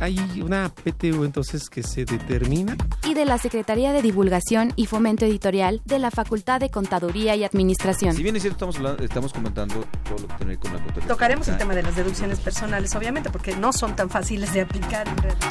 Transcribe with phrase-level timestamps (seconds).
[0.00, 2.74] Hay una PTU entonces que se determina.
[3.04, 7.44] y de la Secretaría de Divulgación y Fomento Editorial de la Facultad de Contaduría y
[7.44, 8.16] Administración.
[8.16, 10.72] Si bien es cierto, estamos, hablando- estamos comentando todo lo que tiene que ver con
[10.72, 11.08] la contabilidad.
[11.08, 15.06] Tocaremos el tema de las deducciones personales, obviamente, porque no son tan fáciles de aplicar
[15.06, 15.50] en realidad.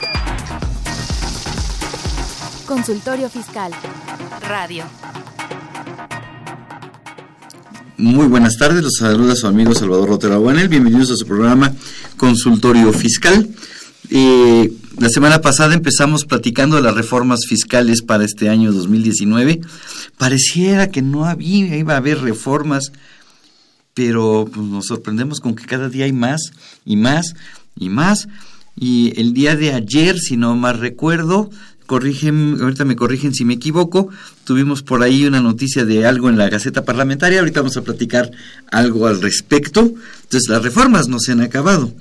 [2.68, 3.72] Consultorio Fiscal.
[4.48, 4.86] Radio.
[7.98, 10.70] Muy buenas tardes, los saluda su amigo Salvador Rotera Buenel.
[10.70, 11.72] Bienvenidos a su programa
[12.18, 13.50] Consultorio Fiscal.
[14.12, 19.62] Eh, la semana pasada empezamos platicando de las reformas fiscales para este año 2019.
[20.18, 22.92] Pareciera que no había, iba a haber reformas,
[23.94, 26.52] pero pues, nos sorprendemos con que cada día hay más
[26.86, 27.36] y más
[27.76, 28.28] y más.
[28.76, 31.50] Y el día de ayer, si no mal recuerdo,
[31.86, 34.10] corrigen, ahorita me corrigen si me equivoco,
[34.44, 38.32] tuvimos por ahí una noticia de algo en la Gaceta Parlamentaria, ahorita vamos a platicar
[38.72, 39.82] algo al respecto.
[39.82, 41.92] Entonces, las reformas no se han acabado.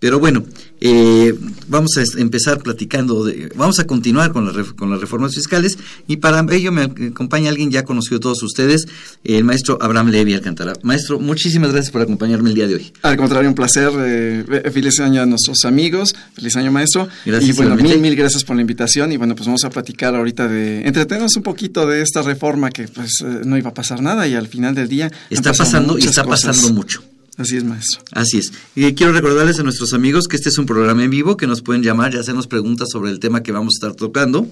[0.00, 0.44] Pero bueno,
[0.80, 1.34] eh,
[1.66, 5.76] vamos a empezar platicando, de, vamos a continuar con, las ref- con las reformas fiscales
[6.06, 8.86] y para ello me acompaña alguien ya conocido todos ustedes,
[9.24, 10.74] el maestro Abraham Levy Alcántara.
[10.84, 12.92] Maestro, muchísimas gracias por acompañarme el día de hoy.
[13.02, 13.90] Al contrario, un placer.
[13.98, 16.14] eh, feliz año a nuestros amigos.
[16.34, 17.08] Feliz año, maestro.
[17.26, 19.10] Gracias, Y bueno, mil, mil gracias por la invitación.
[19.10, 20.86] Y bueno, pues vamos a platicar ahorita de.
[20.86, 24.34] Entretenernos un poquito de esta reforma que pues eh, no iba a pasar nada y
[24.34, 25.10] al final del día.
[25.28, 26.56] Está pasando y está cosas.
[26.56, 27.02] pasando mucho.
[27.38, 28.02] Así es, maestro.
[28.10, 28.52] Así es.
[28.74, 31.62] Y quiero recordarles a nuestros amigos que este es un programa en vivo que nos
[31.62, 34.50] pueden llamar y hacernos preguntas sobre el tema que vamos a estar tocando.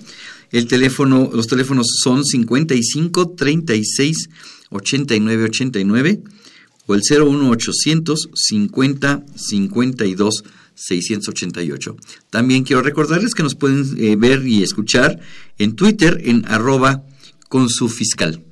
[0.53, 4.29] El teléfono, los teléfonos son 55 36
[4.71, 6.23] 89 89
[6.87, 10.45] o el 01800 50 52
[10.77, 11.97] 688.
[12.31, 15.19] También quiero recordarles que nos pueden eh, ver y escuchar
[15.59, 17.03] en Twitter en arroba
[17.49, 18.45] con su fiscal.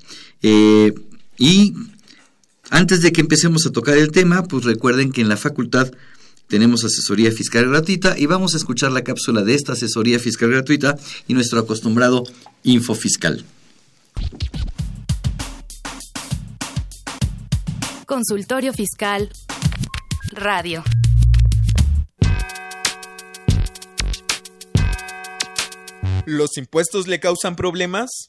[0.43, 0.93] Eh,
[1.39, 1.75] y
[2.71, 5.91] antes de que empecemos a tocar el tema, pues recuerden que en la facultad
[6.49, 10.97] tenemos asesoría fiscal gratuita y vamos a escuchar la cápsula de esta asesoría fiscal gratuita
[11.27, 12.25] y nuestro acostumbrado
[12.63, 13.45] info fiscal.
[18.07, 19.31] Consultorio Fiscal.
[20.31, 20.85] Radio.
[26.27, 28.29] ¿Los impuestos le causan problemas?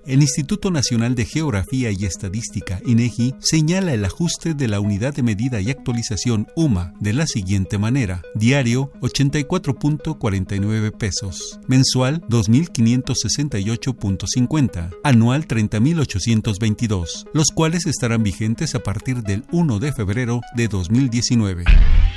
[0.07, 5.23] El Instituto Nacional de Geografía y Estadística, INEGI, señala el ajuste de la unidad de
[5.23, 17.27] medida y actualización UMA de la siguiente manera: diario 84.49 pesos, mensual 2.568.50, anual 30.822,
[17.33, 21.65] los cuales estarán vigentes a partir del 1 de febrero de 2019.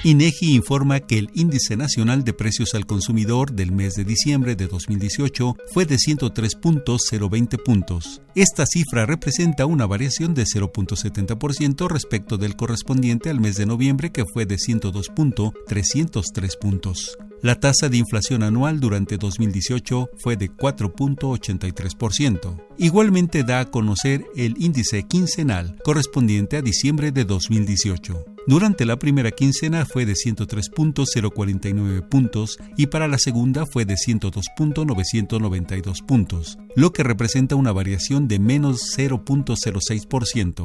[0.03, 4.67] INEGI informa que el índice nacional de precios al consumidor del mes de diciembre de
[4.67, 7.76] 2018 fue de 103.020 puntos.
[8.35, 14.25] Esta cifra representa una variación de 0.70% respecto del correspondiente al mes de noviembre que
[14.31, 17.17] fue de 102.303 puntos.
[17.41, 22.57] La tasa de inflación anual durante 2018 fue de 4.83%.
[22.77, 28.36] Igualmente da a conocer el índice quincenal correspondiente a diciembre de 2018.
[28.47, 36.05] Durante la primera quincena fue de 103.049 puntos y para la segunda fue de 102.992
[36.05, 40.63] puntos, lo que representa una variación de menos 0.06%.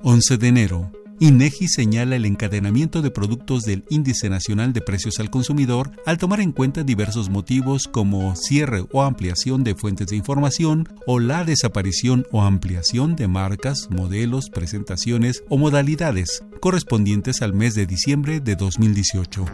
[0.00, 0.90] 11 de enero.
[1.22, 6.40] INEGI señala el encadenamiento de productos del Índice Nacional de Precios al Consumidor al tomar
[6.40, 12.26] en cuenta diversos motivos como cierre o ampliación de fuentes de información o la desaparición
[12.32, 19.44] o ampliación de marcas, modelos, presentaciones o modalidades correspondientes al mes de diciembre de 2018.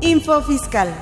[0.00, 0.92] Info Fiscal.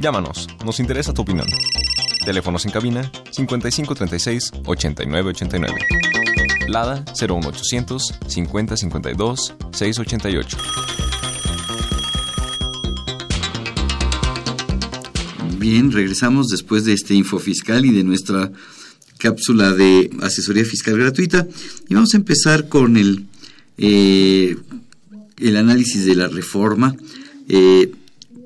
[0.00, 1.46] Llámanos, nos interesa tu opinión.
[2.24, 5.74] Teléfonos en cabina 5536 8989.
[6.68, 10.56] Lada 01800 5052 688.
[15.58, 18.50] Bien, regresamos después de este info fiscal y de nuestra
[19.18, 21.46] cápsula de asesoría fiscal gratuita
[21.90, 23.26] y vamos a empezar con el
[23.76, 24.56] eh,
[25.36, 26.96] el análisis de la reforma.
[27.48, 27.92] Eh,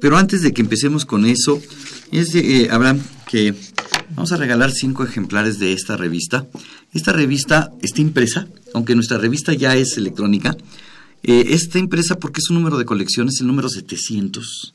[0.00, 1.60] pero antes de que empecemos con eso,
[2.10, 3.54] es eh, Abraham que
[4.10, 6.46] vamos a regalar cinco ejemplares de esta revista.
[6.92, 10.56] Esta revista está impresa, aunque nuestra revista ya es electrónica.
[11.22, 14.74] Eh, está impresa porque es un número de colecciones, el número 700.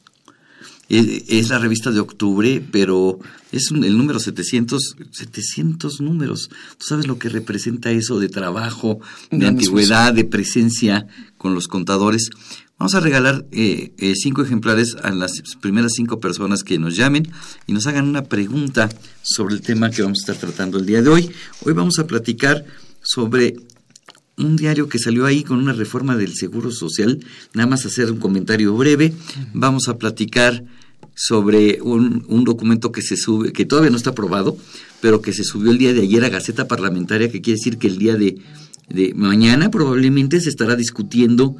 [0.90, 3.20] Es, la revista de octubre, pero
[3.52, 6.50] es el número 700, 700 números.
[6.80, 9.00] ¿Tú sabes lo que representa eso de trabajo,
[9.30, 11.06] de antigüedad, de presencia
[11.38, 12.32] con los contadores?
[12.80, 17.30] Vamos a regalar eh, eh, cinco ejemplares a las primeras cinco personas que nos llamen
[17.68, 18.88] y nos hagan una pregunta
[19.22, 21.30] sobre el tema que vamos a estar tratando el día de hoy.
[21.66, 22.64] Hoy vamos a platicar
[23.02, 23.58] sobre
[24.38, 27.20] un diario que salió ahí con una reforma del Seguro Social.
[27.54, 29.14] Nada más hacer un comentario breve.
[29.54, 30.64] Vamos a platicar
[31.14, 34.58] sobre un, un, documento que se sube, que todavía no está aprobado,
[35.02, 37.88] pero que se subió el día de ayer a Gaceta Parlamentaria, que quiere decir que
[37.88, 38.38] el día de,
[38.88, 41.58] de mañana probablemente se estará discutiendo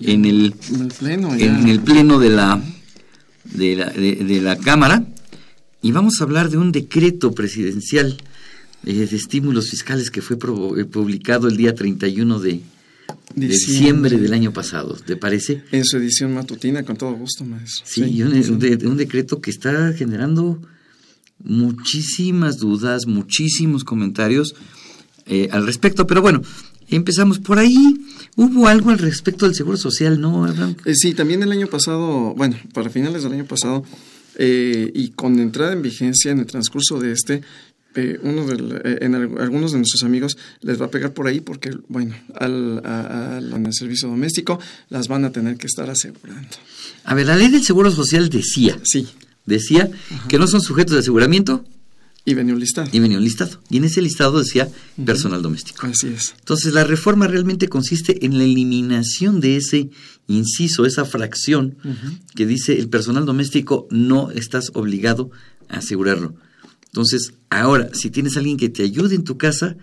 [0.00, 0.54] en el,
[0.98, 2.62] pleno, en el pleno de la,
[3.44, 5.06] de la, de, la Cámara
[5.82, 8.16] y vamos a hablar de un decreto presidencial
[8.84, 12.60] eh, de estímulos fiscales que fue eh, publicado el día 31 de,
[13.34, 15.62] de diciembre del año pasado, ¿te parece?
[15.72, 17.84] En su edición matutina, con todo gusto, maestro.
[17.86, 20.60] Sí, sí un, un, decreto que está generando
[21.42, 24.54] muchísimas dudas, muchísimos comentarios
[25.26, 26.42] eh, al respecto, pero bueno,
[26.88, 27.96] empezamos por ahí.
[28.36, 30.46] ¿Hubo algo al respecto del Seguro Social, no,
[30.84, 33.84] eh, sí, también el año pasado, bueno, para finales del año pasado,
[34.36, 37.40] eh, y con entrada en vigencia en el transcurso de este,
[37.94, 41.70] eh, uno de, en algunos de nuestros amigos les va a pegar por ahí porque,
[41.88, 44.60] bueno, al, al servicio doméstico
[44.90, 46.56] las van a tener que estar asegurando.
[47.04, 49.08] A ver, la ley del Seguro Social decía, sí.
[49.46, 49.90] decía
[50.28, 51.64] que no son sujetos de aseguramiento
[52.28, 52.90] y venía un listado.
[52.92, 53.60] Y venía un listado.
[53.70, 54.68] Y en ese listado decía
[55.04, 55.86] personal doméstico.
[55.86, 56.34] Así es.
[56.40, 59.90] Entonces la reforma realmente consiste en la eliminación de ese
[60.26, 61.76] inciso, esa fracción
[62.34, 65.30] que dice el personal doméstico no estás obligado
[65.68, 66.34] a asegurarlo.
[66.86, 69.76] Entonces, ahora, si tienes a alguien que te ayude en tu casa,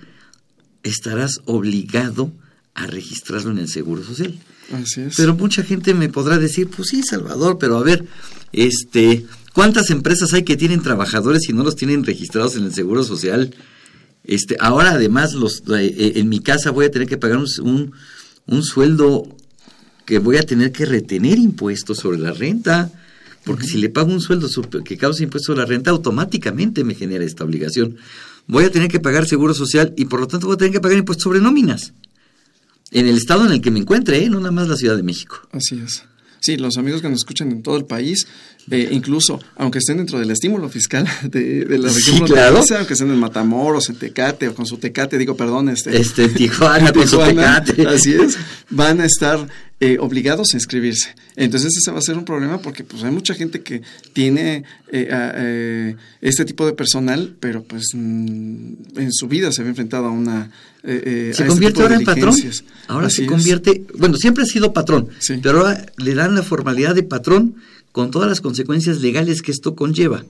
[0.84, 2.34] estarás obligado
[2.74, 4.38] a registrarlo en el Seguro Social.
[4.74, 5.16] Así es.
[5.16, 8.06] Pero mucha gente me podrá decir, pues sí, Salvador, pero a ver,
[8.52, 13.04] este, ¿Cuántas empresas hay que tienen trabajadores y no los tienen registrados en el Seguro
[13.04, 13.54] Social?
[14.24, 17.94] Este, ahora además los, eh, eh, en mi casa voy a tener que pagar un,
[18.48, 19.28] un, sueldo
[20.06, 22.92] que voy a tener que retener impuestos sobre la renta,
[23.44, 24.50] porque si le pago un sueldo
[24.84, 27.98] que causa impuestos sobre la renta, automáticamente me genera esta obligación.
[28.48, 30.82] Voy a tener que pagar seguro social y por lo tanto voy a tener que
[30.82, 31.94] pagar impuestos sobre nóminas.
[32.92, 34.30] En el estado en el que me encuentre, ¿eh?
[34.30, 35.48] no nada más la Ciudad de México.
[35.52, 36.04] Así es.
[36.44, 38.28] Sí, los amigos que nos escuchan en todo el país,
[38.70, 42.62] eh, incluso aunque estén dentro del estímulo fiscal de, de la región Sí, claro.
[42.78, 46.92] aunque estén en Matamoros, en Tecate o con su Tecate, digo, perdón, este, Este, Tijuana
[46.92, 47.88] con su Tecate.
[47.88, 48.38] Así es,
[48.70, 49.48] van a estar
[49.80, 51.16] eh, obligados a inscribirse.
[51.38, 53.82] Entonces ese va a ser un problema porque pues hay mucha gente que
[54.12, 59.64] tiene eh, a- eh, este tipo de personal, pero pues mm, en su vida se
[59.64, 60.52] ve enfrentado a una...
[60.84, 62.36] eh, eh, Se este convierte ahora en patrón.
[62.88, 63.30] Ahora Así se es.
[63.30, 65.10] convierte, bueno, siempre ha sido patrón,
[65.42, 67.56] pero ahora le dan la formalidad de patrón
[67.94, 70.25] con todas las consecuencias legales que esto conlleva.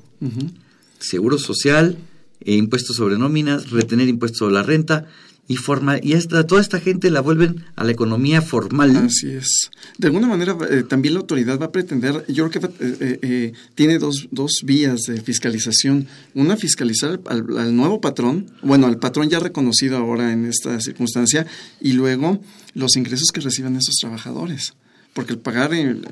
[1.00, 1.98] Seguro social,
[2.42, 5.08] eh, impuestos sobre nóminas, retener impuestos sobre la renta
[5.48, 8.96] y forma y esta, toda esta gente la vuelven a la economía formal.
[8.96, 9.70] Así es.
[9.98, 12.98] De alguna manera, eh, también la autoridad va a pretender, yo creo que va- eh,
[13.02, 16.08] eh, eh, tiene dos, dos vías de fiscalización.
[16.34, 21.46] Una, fiscalizar al, al nuevo patrón, bueno, al patrón ya reconocido ahora en esta circunstancia,
[21.82, 22.40] y luego
[22.74, 24.74] los ingresos que reciben esos trabajadores.
[25.14, 26.08] Porque el pagar, el,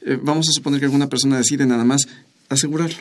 [0.00, 2.08] eh, vamos a suponer que alguna persona decide nada más
[2.48, 2.96] asegurarlo.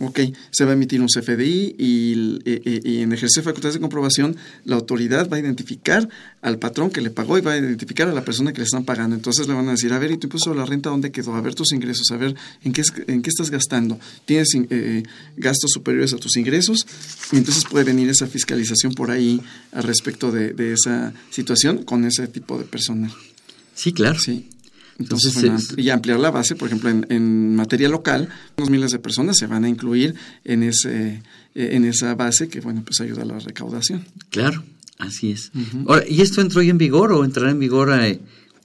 [0.00, 0.20] Ok,
[0.52, 2.42] se va a emitir un CFDI y, el-
[2.84, 6.08] y- en ejercer facultades de comprobación, la autoridad va a identificar
[6.40, 8.84] al patrón que le pagó y va a identificar a la persona que le están
[8.84, 9.16] pagando.
[9.16, 11.34] Entonces le van a decir, a ver, ¿y tu impuesto a la renta dónde quedó?
[11.34, 13.98] A ver tus ingresos, a ver, ¿en qué, en qué estás gastando?
[14.24, 15.02] ¿Tienes eh,
[15.36, 16.86] gastos superiores a tus ingresos?
[17.32, 19.40] Y entonces puede venir esa fiscalización por ahí
[19.72, 23.10] al respecto de, de esa situación con ese tipo de personal.
[23.74, 24.18] Sí, claro.
[24.20, 24.46] Sí.
[24.98, 29.36] Entonces, y ampliar la base, por ejemplo, en, en materia local, unos miles de personas
[29.36, 30.14] se van a incluir
[30.44, 31.22] en ese
[31.54, 34.04] eh, en esa base que, bueno, pues ayuda a la recaudación.
[34.30, 34.64] Claro,
[34.98, 35.50] así es.
[35.86, 38.20] Ahora, ¿y esto entró ya en vigor o entrará en vigor eh,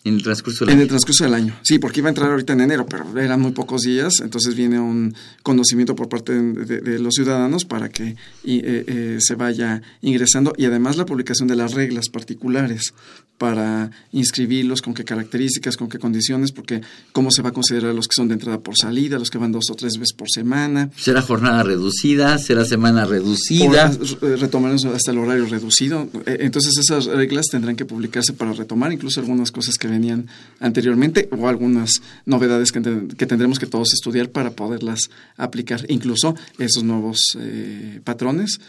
[0.05, 0.83] en el transcurso del En año?
[0.83, 1.55] el transcurso del año.
[1.63, 4.79] Sí, porque iba a entrar ahorita en enero, pero eran muy pocos días, entonces viene
[4.79, 9.35] un conocimiento por parte de, de- de los ciudadanos para que y, eh, eh, se
[9.35, 12.93] vaya ingresando y además la publicación de las reglas particulares
[13.43, 16.79] para inscribirlos, con qué características, con qué condiciones, porque
[17.11, 19.51] cómo se va a considerar los que son de entrada por salida, los que van
[19.51, 22.37] dos o tres veces por semana, ¿Será jornada reducida?
[22.37, 23.91] ¿Será semana reducida?
[23.91, 26.07] Por- eh, retomaremos hasta el horario reducido.
[26.25, 30.27] Eh, Entonces esas reglas tendrán que publicarse para retomar incluso algunas cosas que venían
[30.61, 32.81] anteriormente o algunas novedades que,
[33.17, 35.81] que tendremos que todos estudiar para poderlas aplicar.
[35.89, 38.59] Incluso esos nuevos eh, patrones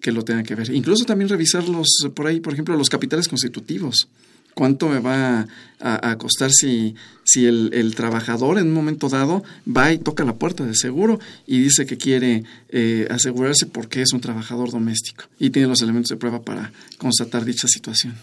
[0.00, 0.70] que lo tengan que ver.
[0.74, 4.08] Incluso también revisar los, por ahí, por ejemplo, los capitales constitutivos.
[4.54, 5.46] ¿Cuánto me va
[5.78, 10.24] a, a costar si, si el, el trabajador en un momento dado va y toca
[10.24, 15.24] la puerta del seguro y dice que quiere eh, asegurarse porque es un trabajador doméstico
[15.38, 18.16] y tiene los elementos de prueba para constatar dicha situación?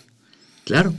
[0.65, 0.93] Claro.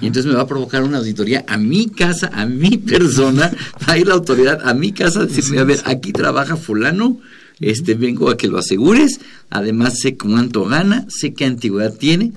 [0.00, 3.52] Y entonces me va a provocar una auditoría a mi casa, a mi persona,
[3.88, 7.18] va a ir la autoridad a mi casa a decirme, a ver, aquí trabaja fulano,
[7.60, 12.32] este vengo a que lo asegures, además sé cuánto gana, sé qué antigüedad tiene,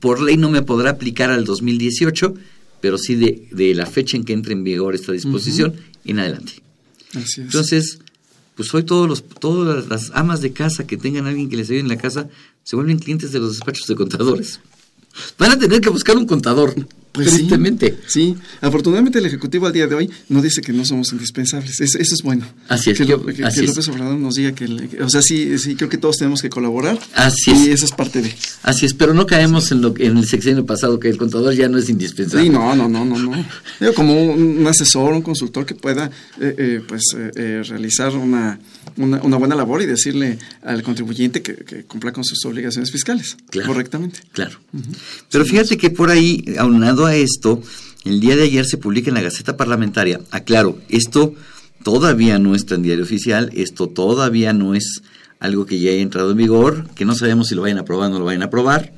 [0.00, 2.34] por ley no me podrá aplicar al 2018,
[2.80, 5.74] pero sí de, de la fecha en que entre en vigor esta disposición
[6.04, 6.62] en adelante.
[7.14, 7.46] Así es.
[7.46, 7.98] Entonces,
[8.54, 11.68] pues hoy todos los, todas las amas de casa que tengan a alguien que les
[11.70, 12.28] ayude en la casa
[12.62, 14.60] se vuelven clientes de los despachos de contadores.
[15.38, 16.74] Van a tener que buscar un contador.
[17.14, 17.96] Pues sí, tristemente.
[18.08, 21.80] Sí, afortunadamente el Ejecutivo al día de hoy no dice que no somos indispensables.
[21.80, 22.44] Es- eso es bueno.
[22.68, 23.70] Así es, Que, yo- que- así que es.
[23.70, 24.64] López Obrador nos diga que...
[25.00, 26.98] o sea, sí, sí, creo que todos tenemos que colaborar.
[27.14, 27.74] Así y es.
[27.76, 28.34] eso es parte de...
[28.64, 31.54] Así es, pero no caemos en lo que en el sexenio pasado que el contador
[31.54, 32.46] ya no es indispensable.
[32.46, 33.94] Sí, no, no, no, no, no.
[33.94, 38.58] Como un, un asesor, un consultor que pueda eh, eh, pues eh, eh, realizar una,
[38.96, 43.36] una, una buena labor y decirle al contribuyente que, que cumpla con sus obligaciones fiscales
[43.50, 43.68] Claro.
[43.68, 44.18] correctamente.
[44.32, 44.58] Claro.
[45.30, 47.62] Pero fíjate que por ahí, aunado a esto,
[48.04, 50.20] el día de ayer se publica en la Gaceta Parlamentaria.
[50.30, 51.34] Aclaro, esto
[51.82, 55.02] todavía no está en diario oficial, esto todavía no es
[55.40, 58.10] algo que ya haya entrado en vigor, que no sabemos si lo vayan a aprobar
[58.10, 58.92] o no lo vayan a aprobar,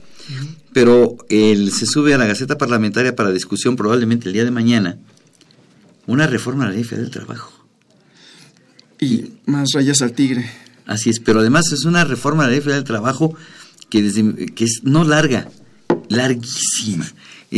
[0.72, 4.98] pero el, se sube a la Gaceta Parlamentaria para discusión probablemente el día de mañana
[6.06, 7.52] una reforma a la ley federal del trabajo.
[9.00, 10.48] Y más rayas al tigre.
[10.86, 13.34] Así es, pero además es una reforma a la ley federal del trabajo
[13.90, 15.48] que, desde, que es no larga,
[16.08, 17.06] larguísima.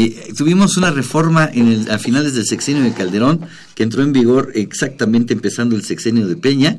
[0.01, 3.41] Eh, tuvimos una reforma en el, a finales del sexenio de Calderón
[3.75, 6.79] que entró en vigor exactamente empezando el sexenio de Peña,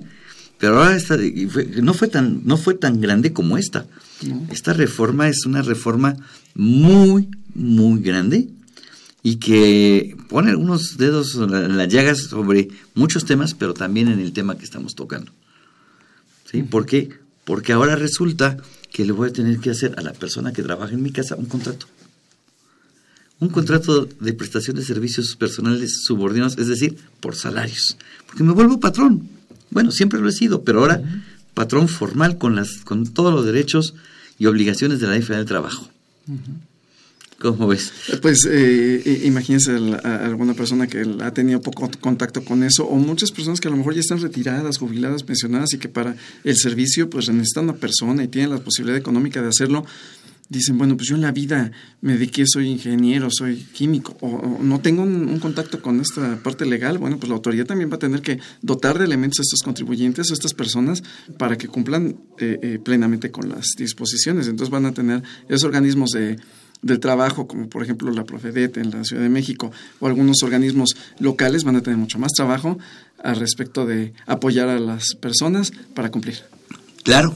[0.57, 1.17] pero ahora esta,
[1.81, 3.87] no fue tan no fue tan grande como esta.
[4.51, 6.15] Esta reforma es una reforma
[6.55, 8.47] muy muy grande
[9.21, 14.31] y que pone algunos dedos en las llagas sobre muchos temas, pero también en el
[14.31, 15.33] tema que estamos tocando.
[16.49, 16.63] ¿Sí?
[16.63, 17.09] ¿Por qué?
[17.43, 18.55] Porque ahora resulta
[18.93, 21.35] que le voy a tener que hacer a la persona que trabaja en mi casa
[21.35, 21.87] un contrato.
[23.39, 27.97] Un contrato de prestación de servicios personales subordinados, es decir, por salarios.
[28.27, 29.29] Porque me vuelvo patrón.
[29.71, 31.01] Bueno, siempre lo he sido, pero ahora
[31.53, 33.93] patrón formal con, las, con todos los derechos
[34.37, 35.89] y obligaciones de la ley federal del trabajo.
[37.39, 37.93] ¿Cómo ves?
[38.21, 39.71] Pues eh, imagínense
[40.03, 43.71] a- alguna persona que ha tenido poco contacto con eso o muchas personas que a
[43.71, 47.75] lo mejor ya están retiradas, jubiladas, pensionadas y que para el servicio pues necesitan una
[47.77, 49.85] persona y tienen la posibilidad económica de hacerlo.
[50.49, 54.63] Dicen, bueno, pues yo en la vida me dediqué, soy ingeniero, soy químico, o, o
[54.63, 56.97] no tengo un, un contacto con esta parte legal.
[56.97, 60.31] Bueno, pues la autoridad también va a tener que dotar de elementos a estos contribuyentes,
[60.31, 61.03] a estas personas,
[61.37, 64.47] para que cumplan eh, eh, plenamente con las disposiciones.
[64.47, 66.39] Entonces van a tener esos organismos de,
[66.81, 70.95] del trabajo, como por ejemplo la Profedet en la Ciudad de México, o algunos organismos
[71.19, 72.79] locales van a tener mucho más trabajo
[73.21, 76.39] al respecto de apoyar a las personas para cumplir.
[77.03, 77.35] Claro,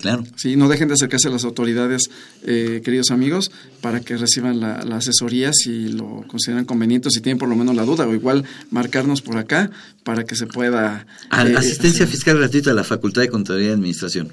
[0.00, 0.24] claro.
[0.36, 2.10] Sí, no dejen de acercarse a las autoridades,
[2.42, 7.38] eh, queridos amigos, para que reciban la, la asesoría si lo consideran conveniente, si tienen
[7.38, 9.70] por lo menos la duda, o igual marcarnos por acá
[10.02, 11.06] para que se pueda...
[11.30, 14.32] A- eh, asistencia fiscal gratuita de la Facultad de Contaduría y Administración.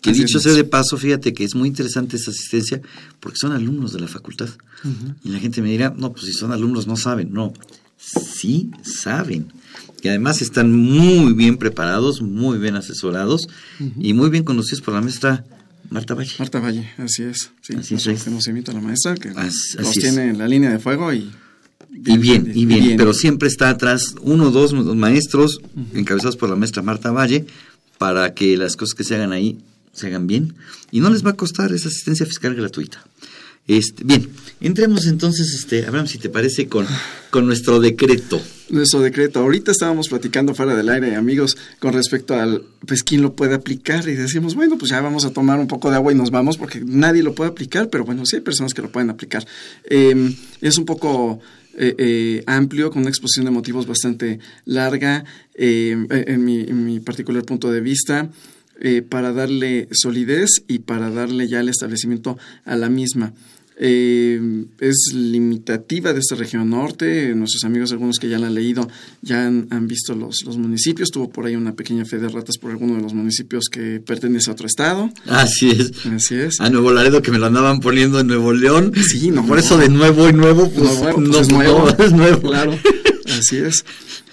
[0.00, 2.80] Que Así dicho sea de paso, fíjate que es muy interesante esa asistencia
[3.18, 4.48] porque son alumnos de la facultad.
[5.24, 7.32] Y la gente me dirá, no, pues si son alumnos no saben.
[7.32, 7.52] No,
[7.98, 9.48] sí saben.
[10.02, 13.48] Y además están muy bien preparados, muy bien asesorados
[13.98, 15.44] y muy bien conocidos por la maestra
[15.90, 16.32] Marta Valle.
[16.38, 17.50] Marta Valle, así es.
[17.62, 18.04] Sí, Así es.
[18.04, 19.98] reconocimiento a la maestra que los así es.
[19.98, 21.30] tiene en la línea de fuego y...
[21.90, 25.60] Y bien, y bien, pero siempre está atrás uno o dos maestros
[25.94, 27.46] encabezados por la maestra Marta Valle
[27.96, 29.58] para que las cosas que se hagan ahí
[29.92, 30.54] se hagan bien
[30.92, 33.04] y no les va a costar esa asistencia fiscal gratuita.
[33.68, 34.30] Este, bien,
[34.62, 36.86] entremos entonces, este, Abraham, si te parece, con,
[37.30, 38.40] con nuestro decreto.
[38.70, 39.40] Nuestro decreto.
[39.40, 44.08] Ahorita estábamos platicando fuera del aire, amigos, con respecto al, pues, quién lo puede aplicar.
[44.08, 46.56] Y decimos, bueno, pues ya vamos a tomar un poco de agua y nos vamos
[46.56, 49.46] porque nadie lo puede aplicar, pero bueno, sí hay personas que lo pueden aplicar.
[49.84, 51.38] Eh, es un poco
[51.76, 57.00] eh, eh, amplio, con una exposición de motivos bastante larga, eh, en, mi, en mi
[57.00, 58.30] particular punto de vista.
[58.80, 63.32] eh, para darle solidez y para darle ya el establecimiento a la misma.
[63.80, 64.40] Eh,
[64.80, 67.34] es limitativa de esta región norte.
[67.34, 68.88] Nuestros amigos, algunos que ya la han leído,
[69.22, 71.10] ya han, han visto los, los municipios.
[71.10, 74.50] Tuvo por ahí una pequeña fe de ratas por alguno de los municipios que pertenece
[74.50, 75.10] a otro estado.
[75.26, 76.06] Así es.
[76.06, 76.60] Así es.
[76.60, 78.92] A Nuevo Laredo que me lo andaban poniendo en Nuevo León.
[79.08, 79.46] Sí, no.
[79.46, 81.88] Por eso de nuevo y nuevo, pues, nuevo, pues no, es nuevo.
[81.96, 82.48] no, es nuevo.
[82.48, 82.78] Claro.
[83.38, 83.84] Así es.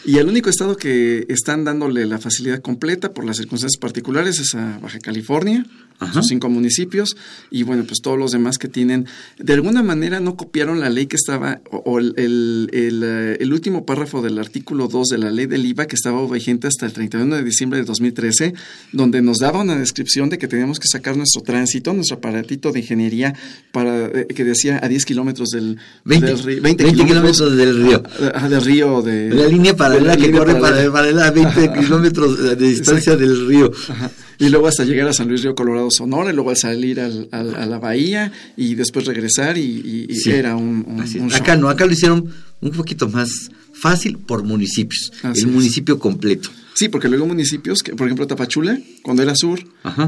[0.05, 4.53] Y el único estado que están dándole la facilidad completa por las circunstancias particulares es
[4.53, 5.65] a Baja California,
[6.13, 7.15] sus cinco municipios,
[7.49, 9.07] y bueno, pues todos los demás que tienen,
[9.39, 13.37] de alguna manera no copiaron la ley que estaba, o, o el, el, el, eh,
[13.39, 16.85] el último párrafo del artículo 2 de la ley del IVA que estaba vigente hasta
[16.85, 18.53] el 31 de diciembre de 2013,
[18.91, 22.79] donde nos daba una descripción de que teníamos que sacar nuestro tránsito, nuestro aparatito de
[22.79, 23.33] ingeniería,
[23.71, 26.61] para eh, que decía a 10 kilómetros del, 20, del río.
[26.61, 28.03] 20 kilómetros del río.
[28.33, 29.29] Ah, del río de...
[29.29, 30.91] La línea paralela de la que línea corre paralela.
[30.91, 33.17] paralela a 20 kilómetros de distancia Exacto.
[33.17, 33.71] del río.
[33.89, 34.11] Ajá.
[34.39, 37.27] Y luego hasta llegar a San Luis Río Colorado, Sonora, y luego al salir al,
[37.31, 40.31] al- a la bahía y después regresar y, y- y Sí.
[40.31, 41.23] era un, un- Así es.
[41.23, 41.39] un show.
[41.39, 42.29] Acá no, acá lo hicieron
[42.61, 43.29] un poquito más
[43.73, 45.11] fácil por municipios.
[45.23, 45.53] Así el es.
[45.53, 46.49] municipio completo.
[46.73, 49.59] Sí, porque luego municipios, que, por ejemplo Tapachula, cuando era sur,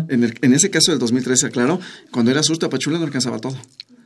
[0.10, 1.80] en, el- en ese caso del 2013, claro,
[2.12, 3.58] cuando era sur Tapachula no alcanzaba todo.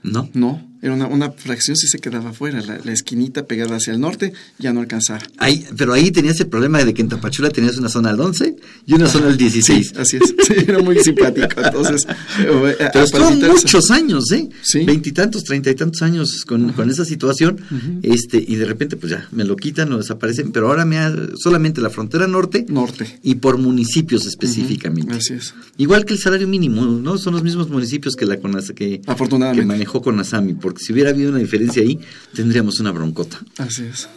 [0.03, 0.29] ¿No?
[0.33, 3.99] No, era una, una fracción sí se quedaba fuera, la, la esquinita pegada hacia el
[3.99, 5.21] norte ya no alcanzaba.
[5.37, 8.55] Ahí, pero ahí tenías el problema de que en Tapachula tenías una zona al 11
[8.87, 9.87] y una zona al 16.
[9.87, 10.33] Sí, así es.
[10.41, 11.61] Sí, era muy simpático.
[11.63, 12.07] Entonces,
[12.39, 14.49] eh, eh, Pero estuvo muchos años, ¿eh?
[14.85, 17.57] Veintitantos, treinta y tantos años con, con esa situación.
[18.01, 20.51] este Y de repente, pues ya, me lo quitan o desaparecen.
[20.51, 22.65] Pero ahora me ha, solamente la frontera norte.
[22.67, 23.19] Norte.
[23.21, 25.13] Y por municipios específicamente.
[25.13, 25.53] Así es.
[25.77, 27.17] Igual que el salario mínimo, ¿no?
[27.19, 29.61] Son los mismos municipios que la CONAS, que, Afortunadamente.
[29.61, 29.67] que
[29.99, 30.53] con Asami.
[30.53, 31.99] Porque si hubiera habido una diferencia ahí,
[32.35, 33.41] tendríamos una broncota.
[33.57, 34.07] Así es.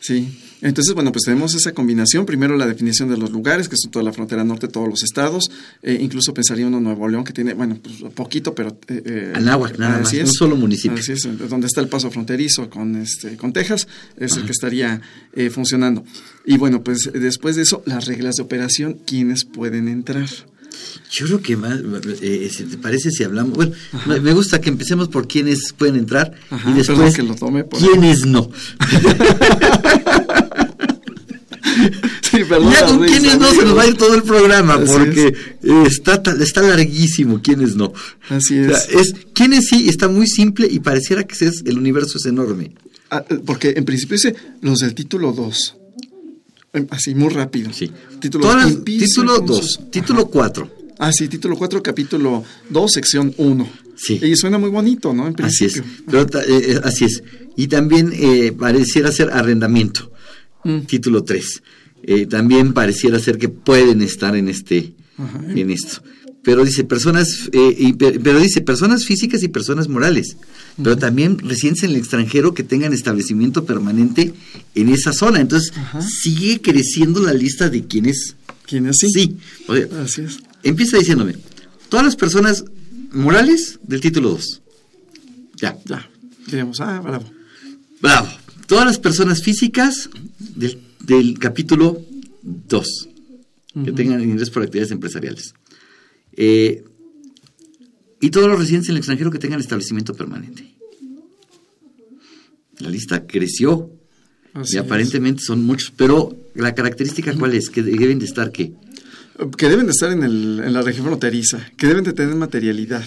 [0.00, 0.26] Sí.
[0.62, 2.24] Entonces, bueno, pues tenemos esa combinación.
[2.24, 5.50] Primero la definición de los lugares, que son toda la frontera norte, todos los estados.
[5.82, 8.78] Eh, incluso pensaría uno en Nuevo León, que tiene, bueno, pues poquito, pero...
[8.86, 10.98] Eh, eh, Anáhuac, nada más, un solo municipio.
[10.98, 15.00] Así es, donde está el paso fronterizo con, este, con Texas, es el que estaría
[15.34, 16.04] eh, funcionando.
[16.46, 20.28] Y bueno, pues después de eso, las reglas de operación, ¿quiénes pueden entrar?
[21.10, 21.78] Yo creo que más,
[22.22, 23.72] eh, si te parece si hablamos, bueno,
[24.06, 27.64] me- me gusta que empecemos por quiénes pueden entrar Ajá, y después que lo tome
[27.64, 28.50] por- quiénes no.
[32.30, 34.86] Sí, perdón, ya con risa, no se nos va a ir todo el programa Así
[34.92, 37.92] porque eh, está, está larguísimo quiénes no.
[38.30, 39.08] Así O sea, es.
[39.08, 42.72] es quiénes sí está muy simple y pareciera que es, el universo es enorme.
[43.10, 45.76] Ah, eh, porque en principio dice los del título 2.
[46.72, 47.70] Em, Así, muy rápido.
[47.72, 47.90] Sí.
[48.20, 50.70] Título, Todas las- empieza título con 2, sus- título 4.
[50.98, 53.68] Ah, sí, título 4, capítulo 2, sección 1.
[53.96, 54.18] Sí.
[54.22, 55.28] Y suena muy bonito, ¿no?
[55.28, 55.74] En Así es.
[55.74, 56.02] principio.
[56.06, 57.22] Pero eh, eh, así es.
[57.56, 60.10] Y también eh, pareciera ser arrendamiento.
[60.64, 60.80] Mm.
[60.82, 61.62] Título 3.
[62.28, 65.40] también pareciera ser que pueden estar en este Ajá.
[65.54, 66.02] en esto.
[66.42, 70.36] Pero dice personas, eh, y pero dice personas físicas y personas morales,
[70.76, 74.34] pero también residentes en el extranjero que tengan establecimiento permanente
[74.74, 75.40] en esa zona.
[75.40, 79.08] Entonces, sigue creciendo la lista de quienes ¿Quiénes sí?
[79.12, 79.36] Sí.
[79.68, 80.38] O sea, Así es.
[80.62, 81.36] Empieza diciéndome,
[81.88, 82.64] todas las personas
[83.12, 84.62] morales del título 2.
[85.56, 85.76] Ya.
[85.84, 86.08] Ya.
[86.46, 87.30] Digamos, ah, bravo.
[88.00, 88.28] Bravo.
[88.66, 92.00] Todas las personas físicas del, del capítulo
[92.42, 93.08] 2
[93.84, 95.54] que tengan ingresos por actividades empresariales.
[96.36, 96.84] Eh,
[98.20, 100.74] y todos los residentes en el extranjero que tengan establecimiento permanente.
[102.78, 103.90] La lista creció
[104.54, 108.72] Así y aparentemente son muchos, pero la característica cuál es, que deben de estar qué?
[109.56, 113.04] que deben de estar en, el, en la región fronteriza, que deben de tener materialidad,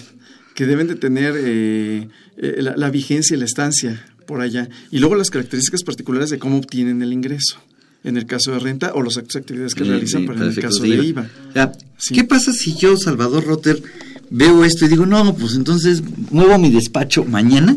[0.54, 4.68] que deben de tener eh, eh, la, la vigencia y la estancia por allá.
[4.90, 7.58] Y luego las características particulares de cómo obtienen el ingreso,
[8.04, 10.90] en el caso de renta o las actividades que realizan sí, para el caso de
[10.90, 11.04] de IVA.
[11.04, 11.30] IVA.
[11.48, 11.72] O sea,
[12.12, 13.82] ¿Qué pasa si yo, Salvador Rotter,
[14.30, 17.76] veo esto y digo, no, pues entonces muevo mi despacho mañana?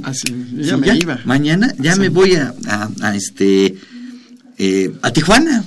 [0.55, 1.19] ya Sí, me iba.
[1.25, 3.75] Mañana ya me voy a, a- a este
[4.57, 5.63] eh, a Tijuana.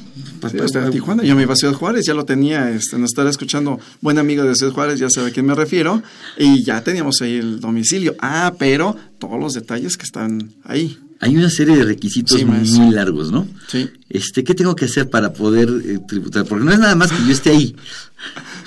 [0.50, 3.30] Sí, hasta Tijuana, yo me iba a Ciudad Juárez, ya lo tenía, este, nos estará
[3.30, 6.02] escuchando buen amigo de Ciudad Juárez, ya sabe a quién me refiero,
[6.36, 8.16] y ya teníamos ahí el domicilio.
[8.18, 10.98] Ah, pero todos los detalles que están ahí.
[11.22, 13.46] Hay una serie de requisitos Sí, muy largos, ¿no?
[13.68, 13.88] Sí.
[14.10, 16.44] Este, ¿qué tengo que hacer para poder eh, tributar?
[16.44, 17.76] Porque no es nada más que yo esté ahí.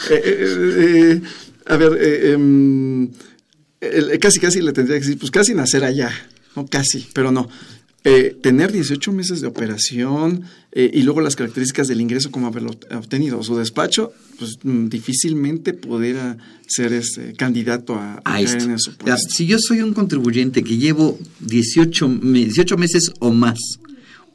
[0.10, 1.22] Eh, eh,
[1.68, 3.10] a ver, em,
[4.20, 6.12] casi casi le tendría que decir, pues casi nacer allá,
[6.54, 7.48] no casi, pero no.
[8.08, 12.70] Eh, tener 18 meses de operación eh, y luego las características del ingreso como haberlo
[12.92, 16.38] obtenido, su despacho, pues mm, difícilmente pudiera
[16.68, 18.66] ser este candidato a, a esto.
[18.66, 18.78] en
[19.18, 23.58] si yo soy un contribuyente que llevo 18, me- 18 meses o más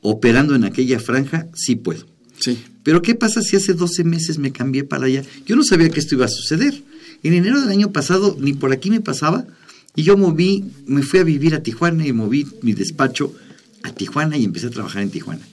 [0.01, 2.05] operando en aquella franja, sí puedo.
[2.41, 2.59] Sí.
[2.83, 5.23] Pero ¿qué pasa si hace 12 meses me cambié para allá?
[5.47, 6.83] Yo no sabía que esto iba a suceder.
[7.23, 9.47] En enero del año pasado ni por aquí me pasaba
[9.95, 13.33] y yo moví, me fui a vivir a Tijuana y moví mi despacho
[13.83, 15.47] a Tijuana y empecé a trabajar en Tijuana.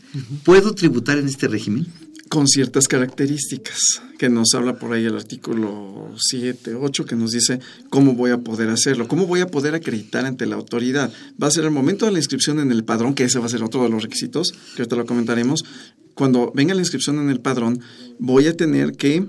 [0.43, 1.87] ¿Puedo tributar en este régimen?
[2.27, 7.59] con ciertas características que nos habla por ahí el artículo 7, 8, que nos dice
[7.89, 11.11] cómo voy a poder hacerlo, cómo voy a poder acreditar ante la autoridad.
[11.41, 13.49] Va a ser el momento de la inscripción en el padrón, que ese va a
[13.49, 15.63] ser otro de los requisitos, que ahorita lo comentaremos.
[16.13, 17.79] Cuando venga la inscripción en el padrón,
[18.19, 19.25] voy a tener que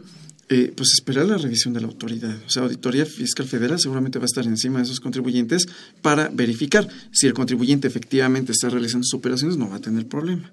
[0.51, 2.35] eh, pues esperar la revisión de la autoridad.
[2.47, 5.67] O sea, Auditoría Fiscal Federal seguramente va a estar encima de esos contribuyentes
[6.01, 10.51] para verificar si el contribuyente efectivamente está realizando sus operaciones, no va a tener problema.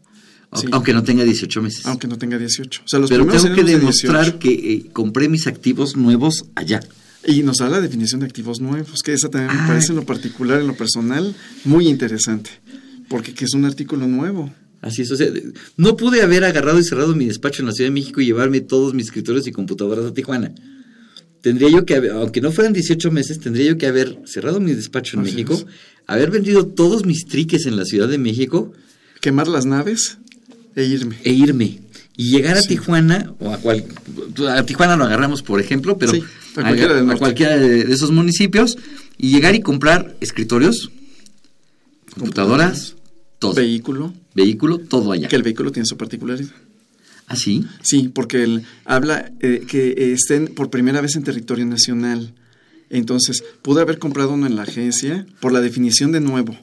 [0.54, 0.68] Sí.
[0.72, 1.86] Aunque no tenga 18 meses.
[1.86, 2.82] Aunque no tenga 18.
[2.86, 4.40] O sea, los Pero tengo que de demostrar 18.
[4.40, 6.82] que eh, compré mis activos nuevos allá.
[7.28, 9.68] Y nos da la definición de activos nuevos, que esa también me Ah.
[9.68, 12.52] parece en lo particular, en lo personal, muy interesante.
[13.10, 14.54] Porque que es un artículo nuevo.
[14.86, 15.28] Así es, o sea,
[15.78, 18.62] no pude haber agarrado y cerrado mi despacho en la Ciudad de México y llevarme
[18.62, 20.54] todos mis escritorios y computadoras a Tijuana.
[21.42, 24.74] Tendría yo que haber, aunque no fueran 18 meses, tendría yo que haber cerrado mi
[24.76, 25.66] despacho en Así México, es.
[26.06, 28.74] haber vendido todos mis triques en la Ciudad de México.
[29.22, 30.20] Quemar las naves
[30.76, 31.18] e irme.
[31.24, 31.80] E irme.
[32.16, 32.68] Y llegar a Sí.
[32.68, 33.86] Tijuana, o a cual,
[34.50, 36.22] a Tijuana lo agarramos por ejemplo, pero Sí,
[36.58, 36.62] a
[37.18, 38.78] cualquiera a de de esos municipios,
[39.18, 40.92] y llegar y comprar escritorios,
[42.20, 42.96] computadoras,
[43.40, 43.56] todo.
[43.56, 44.14] Vehículo.
[44.36, 45.28] Vehículo, todo allá.
[45.28, 46.54] Que el vehículo tiene su particularidad.
[47.28, 47.66] ¿Ah, sí?
[47.82, 52.34] Sí, porque él habla eh, que eh, estén por primera vez en territorio nacional.
[52.90, 56.56] Entonces, pude haber comprado uno en la agencia por la definición de nuevo.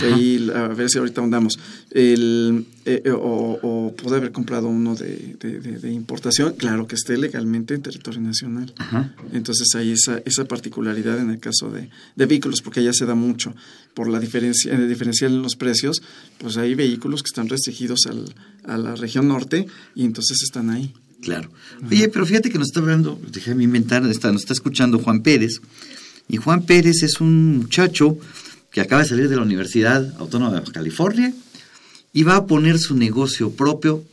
[0.00, 1.58] Que ahí, a ver si ahorita ahondamos.
[1.90, 6.86] El, eh, eh, o, o pude haber comprado uno de, de- de- de importación, claro
[6.86, 8.72] que esté legalmente en territorio nacional.
[8.78, 9.14] Ajá.
[9.32, 13.14] Entonces hay esa, esa particularidad en el caso de, de vehículos, porque allá se da
[13.14, 13.54] mucho.
[13.94, 16.00] Por la diferencia, el diferencial en los precios,
[16.38, 18.32] pues hay vehículos que están restringidos al,
[18.64, 20.92] a la región norte y entonces están ahí.
[21.20, 21.50] Claro.
[21.90, 25.60] Oye, pero fíjate que nos está hablando, déjame inventar, está, nos está escuchando Juan Pérez.
[26.28, 28.16] Y Juan Pérez es un muchacho
[28.70, 31.32] que acaba de salir de la Universidad Autónoma de California
[32.12, 34.04] y va a poner su negocio propio,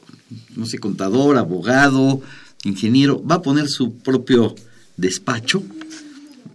[0.55, 2.21] no sé, contador, abogado,
[2.63, 4.55] ingeniero, va a poner su propio
[4.97, 5.63] despacho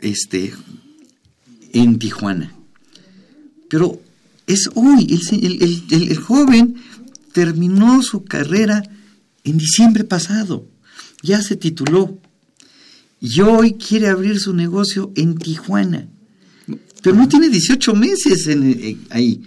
[0.01, 0.53] este,
[1.73, 2.53] en Tijuana.
[3.69, 4.01] Pero
[4.47, 6.75] es hoy, el- el joven
[7.33, 8.83] terminó su carrera
[9.45, 10.67] en diciembre pasado,
[11.23, 12.19] ya se tituló
[13.21, 16.09] y hoy quiere abrir su negocio en Tijuana.
[17.03, 19.41] Pero no tiene 18 meses en, en- ahí.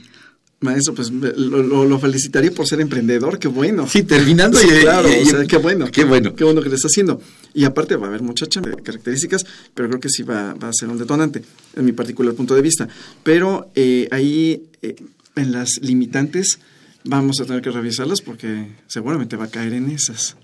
[0.62, 3.88] Maestro, pues lo, lo- lo felicitaría por ser emprendedor, qué bueno.
[3.88, 5.86] Sí, terminando Sí, y- claro, y- o sea, qué bueno.
[5.91, 6.34] Qué bueno.
[6.36, 7.22] Qué bueno que le está haciendo.
[7.54, 10.89] Y aparte va a haber muchas características, pero creo que sí va, va a ser
[10.89, 11.44] un detonante,
[11.76, 12.88] en mi particular punto de vista.
[13.22, 14.96] Pero eh, ahí, eh,
[15.36, 16.58] en las limitantes,
[17.04, 20.36] vamos a tener que revisarlas porque seguramente va a caer en esas.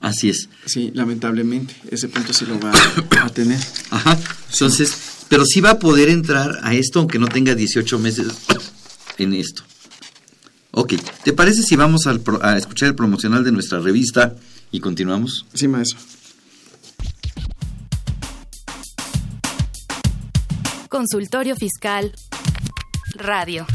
[0.00, 0.48] Así es.
[0.66, 2.72] Sí, lamentablemente, ese punto sí lo va
[3.22, 3.60] a tener.
[3.90, 4.18] Ajá.
[4.52, 4.92] Entonces,
[5.28, 8.26] pero sí va a poder entrar a esto aunque no tenga 18 meses
[9.18, 9.62] en esto.
[10.70, 14.34] Ok, ¿te parece si vamos al pro- a escuchar el promocional de nuestra revista
[14.70, 15.46] y continuamos?
[15.54, 15.98] Sí, maestro.
[20.88, 22.12] Consultorio Fiscal
[23.14, 23.66] Radio.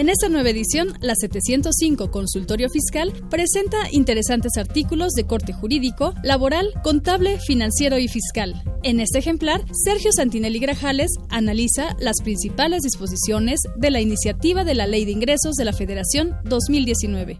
[0.00, 6.72] En esta nueva edición, la 705 Consultorio Fiscal presenta interesantes artículos de corte jurídico, laboral,
[6.82, 8.62] contable, financiero y fiscal.
[8.82, 14.86] En este ejemplar, Sergio Santinelli Grajales analiza las principales disposiciones de la iniciativa de la
[14.86, 17.36] Ley de Ingresos de la Federación 2019.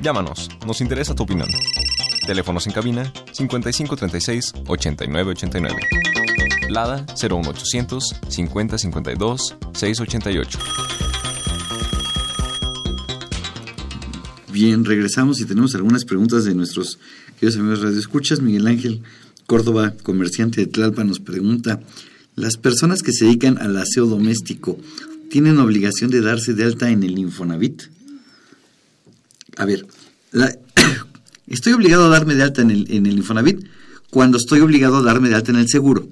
[0.00, 1.48] Llámanos, nos interesa tu opinión.
[2.26, 5.76] Teléfonos en cabina 5536 8989.
[6.68, 10.58] Lada 01800 5052 688.
[14.52, 17.00] Bien, regresamos y tenemos algunas preguntas de nuestros
[17.40, 18.40] queridos amigos Radio Escuchas.
[18.40, 19.02] Miguel Ángel
[19.46, 21.80] Córdoba, comerciante de Tlalpa, nos pregunta,
[22.36, 24.78] ¿las personas que se dedican al aseo doméstico
[25.32, 27.84] tienen obligación de darse de alta en el Infonavit?
[29.56, 29.86] A ver,
[30.30, 30.54] la-
[31.46, 33.64] estoy obligado a darme de alta en el, en el Infonavit
[34.10, 36.06] cuando estoy obligado a darme de alta en el seguro.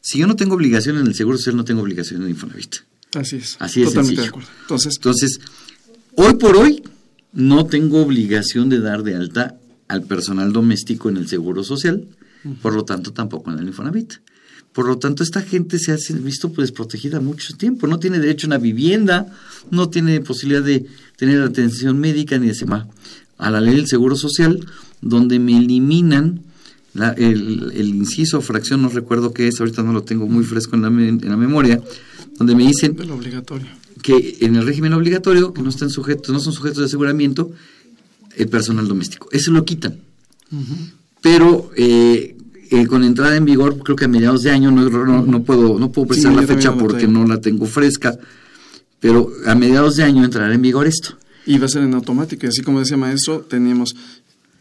[0.00, 2.74] Si yo no tengo obligación en el seguro social, no tengo obligación en el Infonavit.
[3.14, 3.56] Así es.
[3.60, 4.22] Así es Totalmente sencillo.
[4.22, 4.48] de acuerdo.
[4.62, 5.40] Entonces, Entonces,
[6.16, 6.82] hoy por hoy
[7.32, 9.54] no tengo obligación de dar de alta
[9.86, 12.08] al personal doméstico en el Seguro Social,
[12.60, 14.14] por lo tanto tampoco en el Infonavit.
[14.72, 18.46] Por lo tanto, esta gente se ha visto pues desprotegida mucho tiempo, no tiene derecho
[18.46, 19.26] a una vivienda,
[19.70, 22.88] no tiene posibilidad de tener atención médica ni de semana.
[23.38, 24.66] A la ley del Seguro Social,
[25.02, 26.40] donde me eliminan
[26.94, 30.44] la- el, el inciso o fracción, no recuerdo qué es, ahorita no lo tengo muy
[30.44, 31.82] fresco en la, me- en la memoria,
[32.38, 33.66] donde me dicen de lo obligatorio.
[34.02, 37.50] que en el régimen obligatorio, que no están sujetos, no son sujetos de aseguramiento,
[38.36, 39.28] el personal doméstico.
[39.32, 39.98] Eso lo quitan.
[41.20, 42.36] Pero eh,
[42.72, 45.78] eh, con entrada en vigor, creo que a mediados de año, no, no, no puedo,
[45.78, 48.18] no puedo precisar Sí, la fecha porque no la tengo fresca,
[48.98, 51.18] pero a mediados de año entrará en vigor esto.
[51.44, 52.46] Y va a ser en automático.
[52.46, 53.94] Y así como decía maestro, tenemos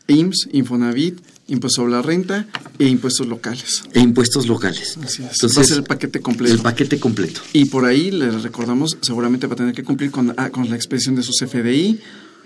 [0.07, 2.47] IMSS, Infonavit, impuesto sobre la renta
[2.77, 3.83] e impuestos locales.
[3.93, 4.97] E impuestos locales.
[5.01, 5.31] Así es.
[5.31, 6.53] Entonces, va a ser el paquete completo.
[6.53, 7.39] El paquete completo.
[7.53, 10.75] Y por ahí les recordamos, seguramente va a tener que cumplir con, ah, con la
[10.75, 11.99] expedición de su CFDI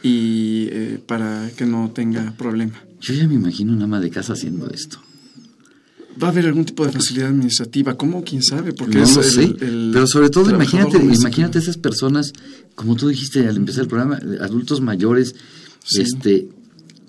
[0.03, 2.83] y eh, para que no tenga problema.
[3.01, 4.99] Yo ya me imagino una ama de casa haciendo esto.
[6.21, 8.23] Va a haber algún tipo de facilidad administrativa, ¿cómo?
[8.23, 8.71] ¿Quién sabe?
[8.73, 9.43] Porque no es lo el- sé.
[9.65, 12.31] el pero sobre todo, imagínate, imagínate esas personas,
[12.73, 15.35] como tú dijiste al empezar el programa, eh, adultos mayores,
[15.83, 16.01] Sí.
[16.01, 16.47] este,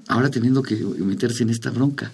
[0.08, 2.10] ahora teniendo que meterse en esta bronca.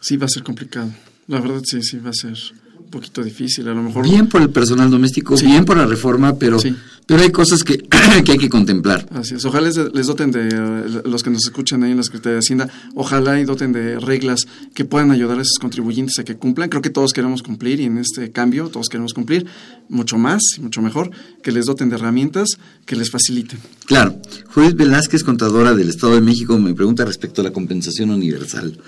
[0.00, 0.90] Sí, va a ser complicado.
[1.26, 2.34] La verdad, sí, sí, va a ser
[2.78, 3.66] un poquito difícil.
[3.68, 4.04] A lo mejor.
[4.04, 5.46] Bien por el personal doméstico, Sí.
[5.46, 6.58] bien por la reforma, pero
[7.06, 7.78] Pero hay cosas que,
[8.24, 9.08] que hay que contemplar.
[9.12, 9.44] Así es.
[9.44, 12.38] Ojalá les, les doten de, eh, los que nos escuchan ahí en la Secretaría de
[12.40, 14.40] Hacienda, ojalá y doten de reglas
[14.74, 16.68] que puedan ayudar a esos contribuyentes a que cumplan.
[16.68, 19.46] Creo que todos queremos cumplir y en este cambio todos queremos cumplir
[19.88, 21.12] mucho más y mucho mejor,
[21.44, 23.60] que les doten de herramientas que les faciliten.
[23.84, 24.20] Claro.
[24.52, 28.80] Judith Velázquez, contadora del Estado de México, me pregunta respecto a la compensación universal.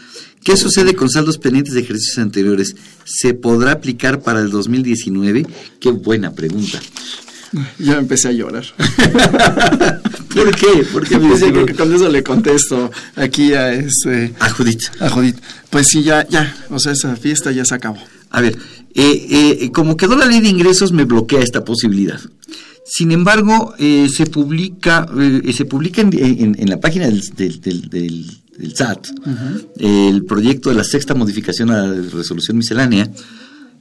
[0.43, 2.75] ¿Qué sucede con saldos pendientes de ejercicios anteriores?
[3.05, 5.47] ¿Se podrá aplicar para el 2019?
[5.79, 6.81] Qué buena pregunta.
[7.79, 8.65] Ya empecé a llorar.
[10.35, 10.85] ¿Por qué?
[10.93, 14.83] ¿Por qué me sí, creo que con eso le contesto aquí a este A Judith.
[15.01, 15.37] a Judith.
[15.71, 17.99] Pues sí, ya, ya, o sea, esa fiesta ya se acabó.
[18.31, 18.57] A ver,
[18.95, 22.21] eh, eh, como quedó la ley de ingresos, me bloquea esta posibilidad.
[22.85, 25.07] Sin embargo, eh, se publica,
[25.55, 28.27] se publica en, en- en la página del, del- del- del-
[28.59, 29.07] del SAT
[29.79, 33.09] el proyecto de la sexta modificación a la resolución miscelánea,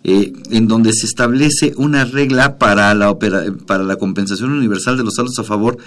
[0.04, 5.04] eh, en donde se establece una regla para la, opera- para la compensación universal de
[5.04, 5.78] los saldos a favor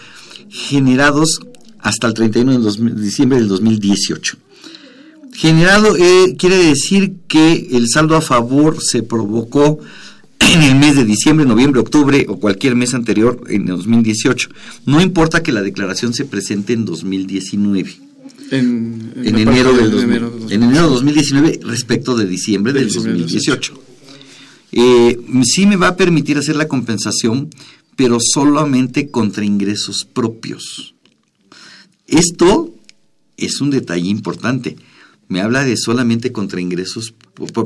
[0.49, 1.41] generados
[1.79, 4.37] hasta el 31 de dos- diciembre del 2018.
[5.33, 9.79] Generado eh, quiere decir que el saldo a favor se provocó
[10.41, 14.49] en el mes de diciembre, noviembre, octubre o cualquier mes anterior en 2018.
[14.87, 17.97] No importa que la declaración se presente en 2019.
[18.51, 22.27] En, En la enero, del de 2000 enero de en enero de 2019 respecto de
[22.27, 23.75] diciembre De del diciembre del 2018.
[24.73, 27.51] Eh, sí me va a permitir hacer la compensación,
[27.97, 30.95] pero solamente contra ingresos propios.
[32.07, 32.75] Esto
[33.37, 34.77] es un detalle importante.
[35.29, 37.15] Me habla de solamente contra ingresos,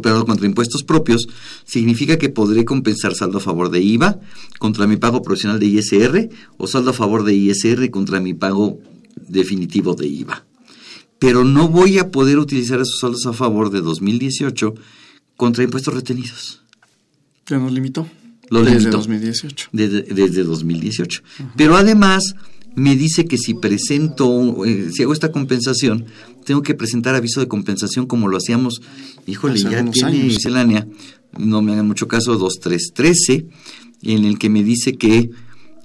[0.02, 1.28] perdón, contra impuestos propios.
[1.64, 4.20] Significa que podré compensar saldo a favor de IVA
[4.58, 8.80] contra mi pago profesional de ISR o saldo a favor de ISR contra mi pago
[9.16, 10.44] definitivo de IVA.
[11.18, 14.74] Pero no voy a poder utilizar esos saldos a favor de 2018
[15.36, 16.63] contra impuestos retenidos.
[17.46, 18.06] Ya nos limitó.
[18.50, 18.98] Desde limitó.
[18.98, 19.68] 2018.
[19.72, 21.22] Desde, desde 2018.
[21.56, 22.34] Pero además
[22.74, 26.06] me dice que si presento, eh, si hago esta compensación,
[26.44, 28.82] tengo que presentar aviso de compensación como lo hacíamos,
[29.26, 30.24] híjole, Hace ya tiene años.
[30.24, 30.86] miscelánea,
[31.38, 33.46] no me hagan mucho caso, 2313,
[34.02, 35.30] en el que me dice que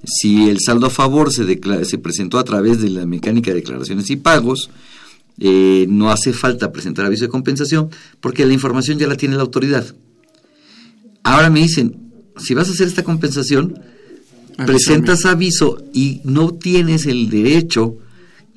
[0.04, 1.46] si el saldo a favor se,
[1.86, 4.70] se presentó a través de la mecánica de declaraciones y pagos,
[5.40, 9.42] eh, no hace falta presentar aviso de compensación porque la información ya la tiene la
[9.42, 9.96] autoridad.
[11.24, 13.80] Ahora me dicen, si vas a hacer esta compensación,
[14.66, 17.98] presentas aviso y no tienes el derecho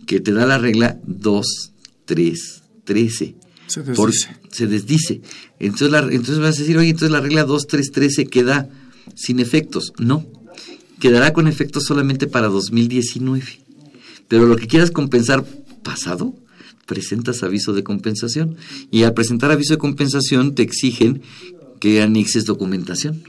[0.06, 1.72] que te da la regla 2,
[2.06, 3.34] 3, 13.
[3.68, 4.36] Se Por- desdice.
[4.50, 5.20] se desdice.
[5.58, 8.68] Entonces, la- entonces vas a decir, oye, entonces la regla 2, 3, 13 queda
[9.14, 9.92] sin efectos.
[9.98, 10.26] No,
[10.98, 13.60] quedará con efectos solamente para 2019.
[14.28, 15.44] Pero lo que quieras compensar
[15.82, 16.34] pasado,
[16.86, 18.56] presentas aviso de compensación.
[18.90, 21.22] Y al presentar aviso de compensación te exigen
[21.82, 23.24] que anexes documentación.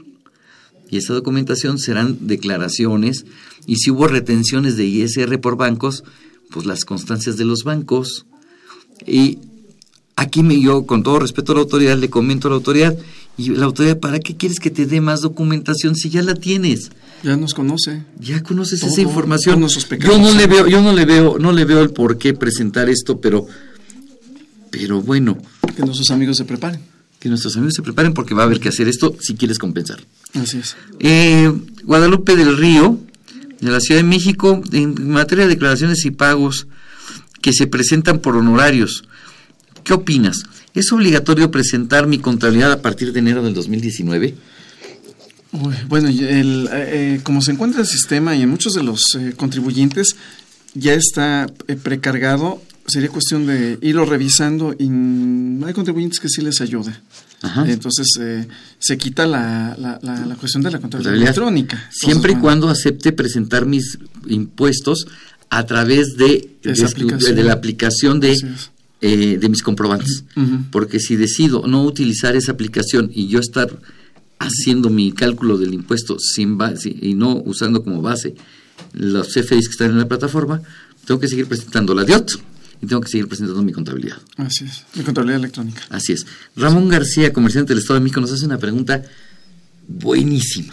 [0.88, 3.26] Y esa documentación serán declaraciones
[3.66, 6.04] y si hubo retenciones de ISR por bancos,
[6.52, 8.26] pues las constancias de los bancos.
[9.08, 9.38] Y
[10.14, 12.96] aquí me, yo, con todo respeto a la autoridad, le comento a la autoridad,
[13.36, 16.92] y la autoridad, ¿para qué quieres que te dé más documentación si ya la tienes?
[17.24, 18.04] Ya nos conoce.
[18.20, 19.66] Ya conoces Todo, esa información.
[19.98, 22.88] Yo no le veo, yo no le veo, no le veo el por qué presentar
[22.88, 23.48] esto, pero,
[24.70, 25.38] pero bueno,
[25.74, 26.93] Que nuestros amigos se preparen.
[27.24, 29.98] Que nuestros amigos se preparen porque va a haber que hacer esto si quieres compensar.
[30.34, 30.76] Así es.
[31.00, 31.50] Eh,
[31.84, 33.00] Guadalupe del Río,
[33.62, 36.66] de la Ciudad de México, en materia de declaraciones y pagos
[37.40, 39.04] que se presentan por honorarios,
[39.84, 40.42] ¿qué opinas?
[40.74, 44.34] ¿Es obligatorio presentar mi contabilidad a partir de enero del 2019?
[45.52, 49.00] Uy, bueno, el, eh, eh, como se encuentra el sistema y en muchos de los
[49.18, 50.14] eh, contribuyentes
[50.74, 54.84] ya está eh, precargado, sería cuestión de irlo revisando y
[55.64, 57.00] hay contribuyentes que sí les ayuda.
[57.44, 57.70] Ajá.
[57.70, 61.88] Entonces eh, se quita la, la, la, la cuestión de la contabilidad electrónica.
[61.90, 65.06] Siempre y cuando acepte presentar mis impuestos
[65.50, 68.36] a través de, de, la aplicación de,
[69.00, 70.24] eh, de mis comprobantes.
[70.70, 73.78] Porque si decido no utilizar esa aplicación y yo estar
[74.38, 78.34] haciendo mi cálculo del impuesto sin base y no usando como base
[78.92, 80.60] los CFDIs que están en la plataforma,
[81.06, 82.32] tengo que seguir presentando la DIOT
[82.84, 84.18] y tengo que seguir presentando mi contabilidad.
[84.36, 85.82] Así es, la contabilidad electrónica.
[85.88, 86.26] Así es.
[86.54, 89.02] Ramón García, comerciante del Estado de México, nos hace una pregunta
[89.88, 90.72] buenísima.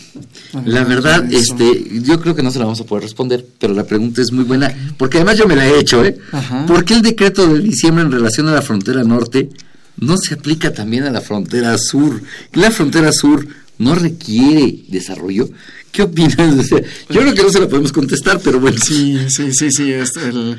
[0.66, 1.56] La verdad, eso.
[1.56, 4.32] este, yo creo que no se la vamos a poder responder, pero la pregunta es
[4.32, 6.18] muy buena, porque además yo me la he hecho, ¿eh?
[6.32, 6.66] Ajá.
[6.66, 9.50] ¿Por qué el decreto de diciembre en relación a la frontera norte
[9.98, 12.22] no se aplica también a la frontera sur?
[12.54, 13.48] La frontera sur
[13.78, 15.50] no requiere desarrollo.
[15.92, 16.38] ¿Qué opinas?
[16.58, 18.78] O sea, yo creo que no se la podemos contestar, pero bueno.
[18.82, 20.54] Sí, sí, sí, sí, es el,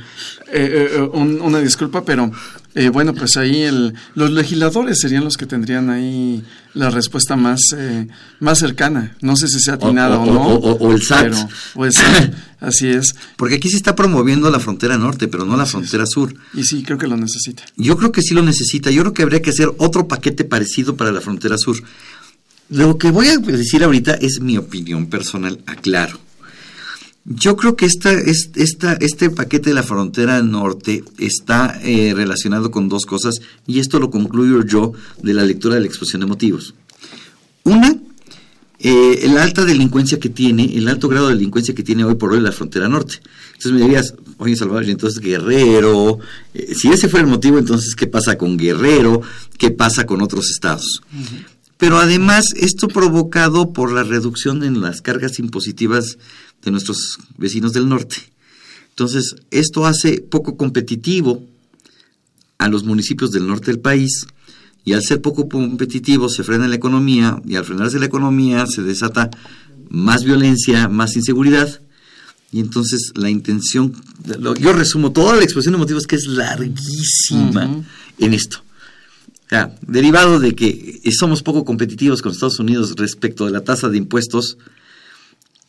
[0.53, 2.31] eh, eh, un- una disculpa, pero
[2.75, 6.45] eh, bueno, pues ahí el, los legisladores serían los que tendrían ahí
[6.75, 8.09] la respuesta más, eh,
[8.41, 9.17] más cercana.
[9.23, 10.43] No sé si sea atinada o, O- o- no.
[10.49, 11.23] o- o el SAT.
[11.23, 11.37] pero,
[11.77, 13.15] o el SAT, así es.
[13.37, 16.35] Porque aquí se está promoviendo la frontera norte, pero no la frontera sur.
[16.53, 17.63] Y sí, creo que lo necesita.
[17.77, 18.91] Yo creo que sí lo necesita.
[18.91, 21.77] Yo creo que habría que hacer otro paquete parecido para la frontera sur.
[22.73, 26.19] Lo que voy a decir ahorita es mi opinión personal, aclaro.
[27.25, 32.71] Yo creo que esta, es- esta, este paquete de la frontera norte está eh, relacionado
[32.71, 34.93] con dos cosas y esto lo concluyo yo
[35.23, 36.75] de la lectura de la exposición de motivos.
[37.63, 37.95] Una,
[38.81, 42.33] eh, la alta delincuencia que tiene, el alto grado de delincuencia que tiene hoy por
[42.33, 43.21] hoy la frontera norte.
[43.53, 46.19] Entonces me dirías, oye Salvador, entonces Guerrero,
[46.55, 49.23] eh, si ese fuera el motivo, entonces ¿qué pasa con Guerrero?
[49.59, 51.03] ¿Qué pasa con otros estados?
[51.83, 56.17] Pero además esto provocado por la reducción en las cargas impositivas
[56.63, 58.19] de nuestros vecinos del norte.
[58.91, 61.43] Entonces, esto hace poco competitivo
[62.59, 64.27] a los municipios del norte del país
[64.85, 68.83] y al ser poco competitivo se frena la economía y al frenarse la economía se
[68.83, 69.31] desata
[69.91, 71.81] más violencia, más inseguridad
[72.53, 73.93] y entonces la intención,
[74.39, 77.83] lo- yo resumo toda la exposición de motivos que es larguísima
[78.19, 78.63] en esto.
[79.53, 83.99] Sea, derivado de que somos poco competitivos con Estados Unidos respecto de la tasa de
[83.99, 84.57] impuestos,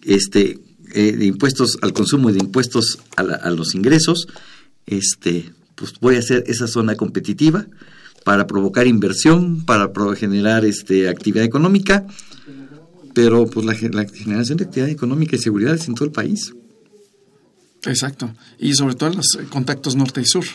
[0.06, 0.58] este,
[0.94, 4.28] eh, de impuestos al consumo y de impuestos a, la- a los ingresos,
[4.86, 7.68] este, pues voy a hacer esa zona competitiva
[8.24, 12.08] para provocar inversión, para generar este, actividad económica,
[13.14, 16.54] pero pues la, la generación de actividad económica y seguridad es en todo el país.
[17.86, 18.34] Exacto.
[18.60, 20.46] Y sobre todo los eh, contactos norte y sur.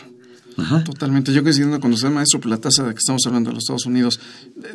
[0.61, 0.83] Ajá.
[0.83, 1.33] Totalmente.
[1.33, 3.85] Yo coincidiendo con usted, maestro, por la tasa de que estamos hablando de los Estados
[3.85, 4.19] Unidos,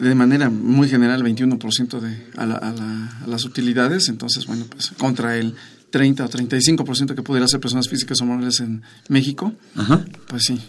[0.01, 4.09] de manera muy general, 21% de, a, la- a la- a las utilidades.
[4.09, 5.55] Entonces, bueno, pues contra el
[5.91, 10.05] 30 o 35% que pudiera ser personas físicas o morales en México, Ajá.
[10.27, 10.61] pues sí.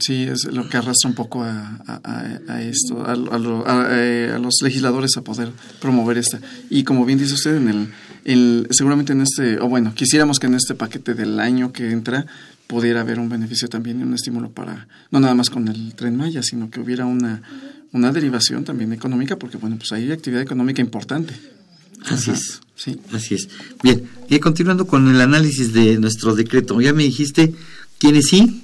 [0.00, 4.54] Sí, es lo que arrastra un poco a, a- esto, lo- a- eh, a los
[4.62, 6.38] legisladores a poder promover esta.
[6.70, 7.88] Y como bien dice usted, en el,
[8.24, 12.24] el- seguramente en este, o bueno, quisiéramos que en este paquete del año que entra
[12.66, 16.16] pudiera haber un beneficio también y un estímulo para, no nada más con el tren
[16.16, 17.42] Maya, sino que hubiera una,
[17.92, 21.34] una derivación también económica, porque bueno, pues hay actividad económica importante.
[22.06, 22.38] Así Ajá.
[22.38, 22.60] es.
[22.76, 22.98] Sí.
[23.12, 23.48] Así es.
[23.82, 27.54] Bien, y continuando con el análisis de nuestro decreto, ya me dijiste
[27.98, 28.60] quiénes sí,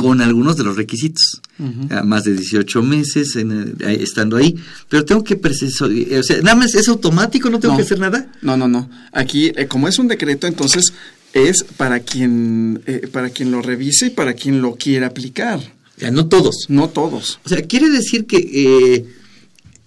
[0.00, 1.40] con algunos de los requisitos.
[1.58, 1.88] Ujú.
[1.94, 4.54] A más de 18 meses en, eh, estando ahí,
[4.90, 7.78] pero tengo que precisar, o sea, nada más es automático, no tengo No.
[7.78, 8.30] que hacer nada.
[8.42, 8.90] No, no, no.
[9.12, 10.92] Aquí, eh, como es un decreto, entonces
[11.36, 15.58] es para quien, eh, para quien lo revise y para quien lo quiera aplicar.
[15.96, 16.66] O sea, no todos.
[16.68, 17.38] No todos.
[17.44, 19.06] O sea, quiere decir que eh,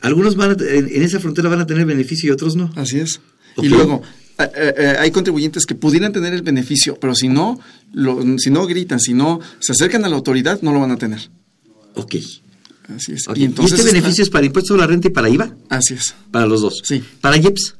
[0.01, 2.71] algunos van a, en, en esa frontera van a tener beneficio y otros no.
[2.75, 3.19] Así es.
[3.61, 4.01] Y luego,
[4.37, 7.59] eh, eh, hay contribuyentes que pudieran tener el beneficio, pero si no,
[7.93, 10.97] lo- si no gritan, si no se acercan a la autoridad, no lo van a
[10.97, 11.29] tener.
[11.95, 12.15] Ok.
[12.95, 13.27] Así es.
[13.27, 13.37] Ok.
[13.37, 15.55] Y entonces este está- beneficio es para impuestos sobre la renta y para IVA?
[15.69, 16.15] Así es.
[16.31, 16.81] Para los dos.
[16.83, 17.03] Sí.
[17.21, 17.75] Para IEPS,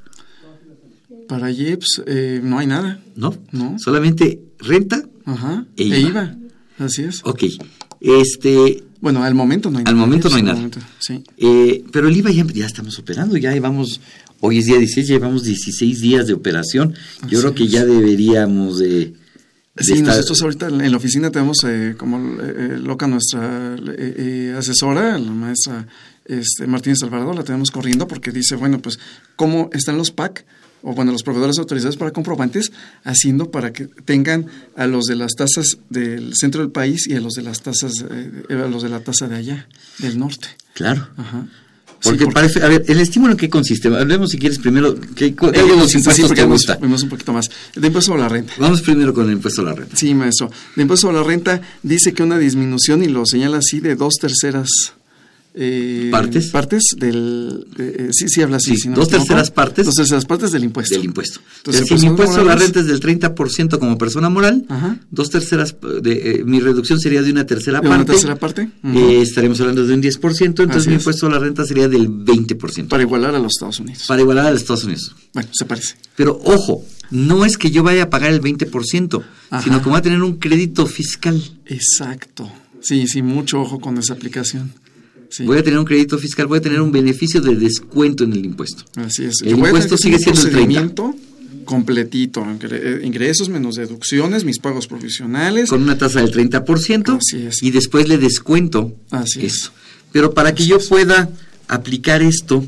[1.30, 3.00] Para IEPS eh, no hay nada.
[3.16, 3.34] ¿no?
[3.52, 3.78] No.
[3.80, 5.66] Solamente renta Ajá.
[5.78, 6.36] e E IVA.
[6.80, 7.22] Así es.
[7.24, 7.44] Ok.
[8.02, 10.06] Este, Bueno, al momento no hay Al nada.
[10.06, 10.58] momento no hay Al nada.
[10.58, 11.24] momento, sí.
[11.38, 14.02] eh, pero el IVA ya, ya estamos operando, ya llevamos,
[14.40, 16.94] hoy es día 16, ya llevamos 16 días de operación.
[17.30, 17.72] Yo creo que es.
[17.72, 18.88] ya deberíamos de...
[18.90, 19.14] de
[19.84, 24.16] Sí, estar- nosotros ahorita en la oficina tenemos eh, como eh, eh, loca nuestra eh,
[24.18, 25.88] eh, asesora, la maestra
[26.26, 29.00] este, Martínez Alvarado, la tenemos corriendo porque dice, bueno, pues,
[29.36, 30.46] ¿cómo están los PAC?
[30.82, 32.72] O bueno, los proveedores autorizados para comprobantes,
[33.04, 34.46] haciendo para que tengan
[34.78, 37.94] a los de las tasas del centro del país y a los de las tasas,
[38.10, 39.68] eh, a los de la tasa de allá,
[39.98, 40.48] del norte.
[40.74, 41.08] Claro.
[41.18, 41.48] Ajá.
[42.02, 43.90] Porque, Sí, parece, a ver, ¿el estímulo en qué consiste?
[43.90, 46.78] Hablemos si quieres primero, ¿qué, Eh, de los sí, sí, impuestos porque te gusta?
[46.82, 47.50] vamos un poquito más.
[47.76, 48.54] De impuesto a la renta.
[48.58, 49.98] Vamos primero con el impuesto a la renta.
[49.98, 50.50] Sí, maestro.
[50.78, 54.14] De impuesto a la renta dice que una disminución, y lo señala así, de dos
[54.14, 54.70] terceras
[55.54, 56.50] eh, ¿Partes?
[56.52, 57.66] Partes del.
[57.76, 58.76] de- eh, sí, sí, habla así.
[58.76, 59.86] Sí, si no dos terceras partes.
[59.86, 60.96] Dos terceras partes del impuesto.
[60.96, 61.40] Del impuesto.
[61.58, 64.66] Entonces, si mi impuesto a la renta es del 30% como persona moral,
[65.12, 68.12] dos terceras, de, eh, mi reducción sería de una tercera ¿De una parte.
[68.14, 68.70] tercera parte?
[68.84, 71.02] Eh, estaremos hablando de un 10%, entonces Así mi es.
[71.02, 72.88] impuesto a la renta sería del 20%.
[72.88, 74.04] Para igualar a los Estados Unidos.
[74.08, 75.16] Para igualar a los Estados Unidos.
[75.34, 75.96] Bueno, se parece.
[76.16, 79.64] Pero ojo, no es que yo vaya a pagar el 20%, Ajá.
[79.64, 81.42] sino que voy a tener un crédito fiscal.
[81.66, 82.52] Exacto.
[82.82, 84.72] Sí, sí, mucho ojo con esa aplicación.
[85.30, 85.44] Sí.
[85.44, 88.46] Voy a tener un crédito fiscal, voy a tener un beneficio de descuento en el
[88.46, 88.84] impuesto.
[88.96, 89.42] Así es.
[89.42, 90.58] El Yo impuesto sigue un siendo el 30.
[90.82, 91.16] procedimiento
[91.66, 92.46] completito.
[92.64, 95.70] eh, Ingresos menos deducciones, mis pagos provisionales.
[95.70, 97.62] Con una tasa del 30% Así es.
[97.62, 99.54] y después le descuento Así es.
[99.56, 99.72] eso.
[100.12, 101.30] Pero para que yo pueda
[101.68, 102.66] aplicar esto,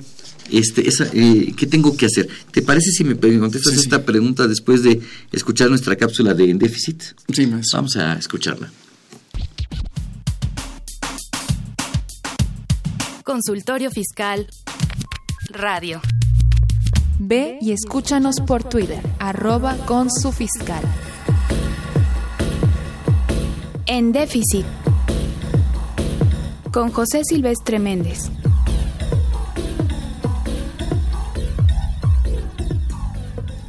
[0.51, 2.27] Este, esa, eh, ¿Qué tengo que hacer?
[2.51, 4.99] ¿Te parece si me contestas esta pregunta después de
[5.31, 7.01] escuchar nuestra cápsula de déficit?
[7.33, 7.67] Sí, más.
[7.73, 8.69] Vamos a escucharla.
[13.23, 14.47] Consultorio Fiscal
[15.49, 16.01] Radio.
[17.19, 20.83] Ve y escúchanos por Twitter, arroba con su fiscal.
[23.85, 24.65] En déficit.
[26.71, 28.31] Con José Silvestre Méndez.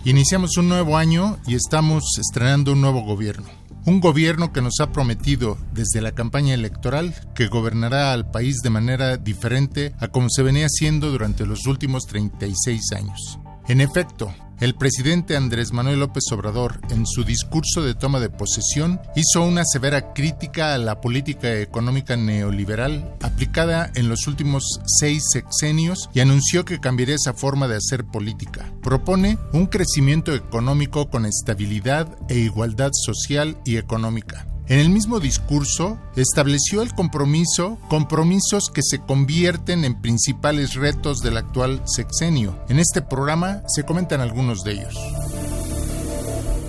[0.04, 3.61] Iniciamos un nuevo año y estamos estrenando un nuevo gobierno.
[3.84, 8.70] Un gobierno que nos ha prometido desde la campaña electoral que gobernará al país de
[8.70, 13.40] manera diferente a como se venía haciendo durante los últimos 36 años.
[13.66, 14.32] En efecto,
[14.62, 19.64] el presidente Andrés Manuel López Obrador, en su discurso de toma de posesión, hizo una
[19.64, 26.64] severa crítica a la política económica neoliberal aplicada en los últimos seis sexenios y anunció
[26.64, 28.72] que cambiaría esa forma de hacer política.
[28.82, 34.46] Propone un crecimiento económico con estabilidad e igualdad social y económica.
[34.72, 41.36] En el mismo discurso, estableció el compromiso, compromisos que se convierten en principales retos del
[41.36, 42.58] actual sexenio.
[42.70, 44.94] En este programa se comentan algunos de ellos.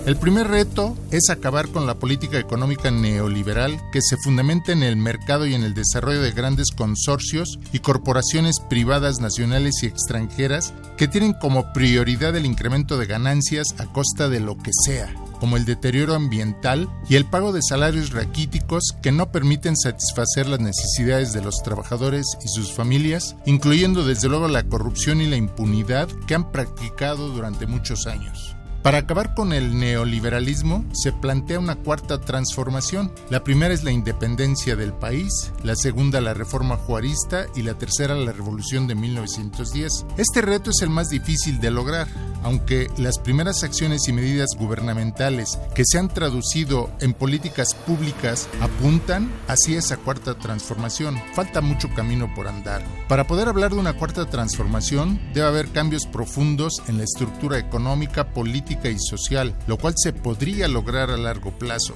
[0.06, 4.96] El primer reto es acabar con la política económica neoliberal que se fundamenta en el
[4.96, 11.08] mercado y en el desarrollo de grandes consorcios y corporaciones privadas nacionales y extranjeras que
[11.08, 15.64] tienen como prioridad el incremento de ganancias a costa de lo que sea, como el
[15.64, 21.40] deterioro ambiental y el pago de salarios raquíticos que no permiten satisfacer las necesidades de
[21.40, 26.52] los trabajadores y sus familias, incluyendo desde luego la corrupción y la impunidad que han
[26.52, 28.53] practicado durante muchos años.
[28.84, 33.10] Para acabar con el neoliberalismo se plantea una cuarta transformación.
[33.30, 38.14] La primera es la independencia del país, la segunda la reforma juarista y la tercera
[38.14, 40.04] la revolución de 1910.
[40.18, 42.08] Este reto es el más difícil de lograr,
[42.42, 49.32] aunque las primeras acciones y medidas gubernamentales que se han traducido en políticas públicas apuntan
[49.48, 51.18] hacia esa cuarta transformación.
[51.32, 52.84] Falta mucho camino por andar.
[53.08, 58.28] Para poder hablar de una cuarta transformación debe haber cambios profundos en la estructura económica,
[58.28, 61.94] política, y social, lo cual se podría lograr a largo plazo.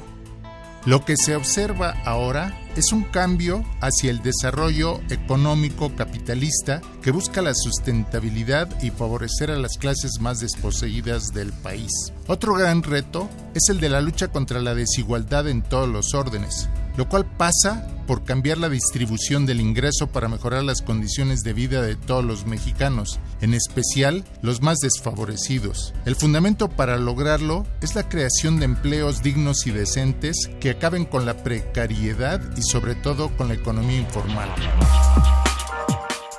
[0.84, 7.42] Lo que se observa ahora es un cambio hacia el desarrollo económico capitalista que busca
[7.42, 11.90] la sustentabilidad y favorecer a las clases más desposeídas del país.
[12.26, 16.68] Otro gran reto es el de la lucha contra la desigualdad en todos los órdenes,
[16.98, 21.80] lo cual pasa por cambiar la distribución del ingreso para mejorar las condiciones de vida
[21.80, 25.94] de todos los mexicanos, en especial los más desfavorecidos.
[26.06, 31.24] El fundamento para lograrlo es la creación de empleos dignos y decentes que acaben con
[31.24, 34.50] la precariedad y sobre todo con la economía informal.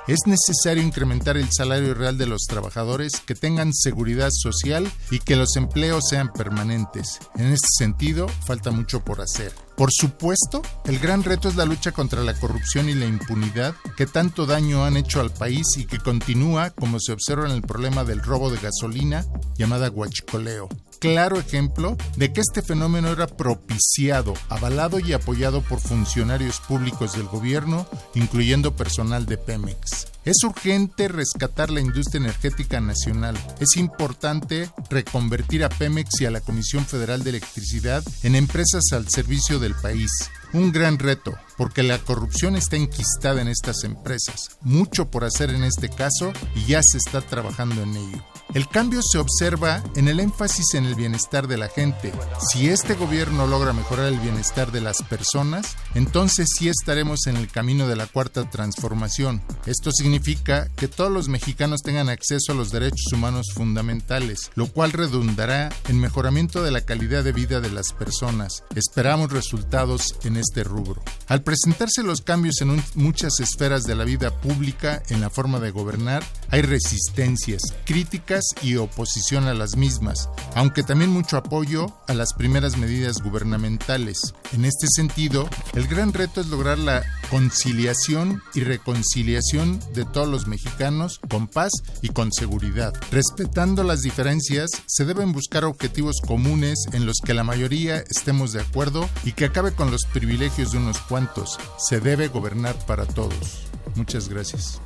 [0.08, 5.38] Es necesario incrementar el salario real de los trabajadores, que tengan seguridad social y que
[5.38, 7.20] los empleos sean permanentes.
[7.36, 9.54] En este sentido, falta mucho por hacer.
[9.80, 14.06] Por supuesto, el gran reto es la lucha contra la corrupción y la impunidad que
[14.06, 18.04] tanto daño han hecho al país y que continúa, como se observa en el problema
[18.04, 19.26] del robo de gasolina
[19.56, 20.68] llamada guachicoleo.
[21.00, 27.28] Claro ejemplo de que este fenómeno era propiciado, avalado y apoyado por funcionarios públicos del
[27.28, 30.08] gobierno, incluyendo personal de Pemex.
[30.30, 33.36] Es urgente rescatar la industria energética nacional.
[33.60, 39.10] Es importante reconvertir a Pemex y a la Comisión Federal de Electricidad en empresas al
[39.10, 40.12] servicio del país.
[40.54, 44.58] Un gran reto, porque la corrupción está enquistada en estas empresas.
[44.62, 48.24] Mucho por hacer en este caso y ya se está trabajando en ello.
[48.54, 52.12] El cambio se observa en el énfasis en el bienestar de la gente.
[52.50, 57.52] Si este gobierno logra mejorar el bienestar de las personas, entonces sí estaremos en el
[57.52, 59.44] camino de la cuarta transformación.
[59.66, 64.94] Esto significa que todos los mexicanos tengan acceso a los derechos humanos fundamentales, lo cual
[64.94, 68.64] redundará en mejoramiento de la calidad de vida de las personas.
[68.74, 71.04] Esperamos resultados en este rubro.
[71.28, 75.72] Al presentarse los cambios en muchas esferas de la vida pública en la forma de
[75.72, 82.36] gobernar, hay resistencias, críticas y oposición a las mismas, aunque también mucho apoyo a las
[82.36, 84.36] primeras medidas gubernamentales.
[84.54, 90.48] En este sentido, el gran reto es lograr la conciliación y reconciliación de todos los
[90.48, 91.72] mexicanos con paz
[92.02, 92.94] y con seguridad.
[93.12, 98.62] Respetando las diferencias, se deben buscar objetivos comunes en los que la mayoría estemos de
[98.62, 101.60] acuerdo y que acabe con los privilegios de unos cuantos.
[101.78, 103.64] Se debe gobernar para todos.
[103.96, 104.82] Muchas gracias.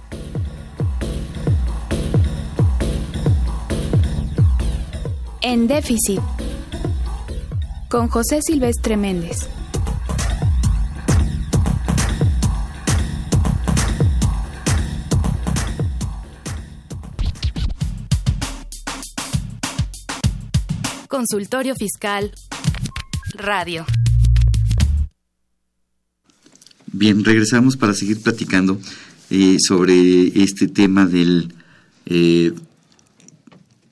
[5.42, 6.22] En déficit.
[7.90, 9.53] Con José Silvestre Méndez.
[21.14, 22.32] Consultorio Fiscal
[23.36, 23.86] Radio.
[26.88, 28.80] Bien, regresamos para seguir platicando
[29.30, 31.54] eh, sobre este tema del
[32.08, 32.52] eh,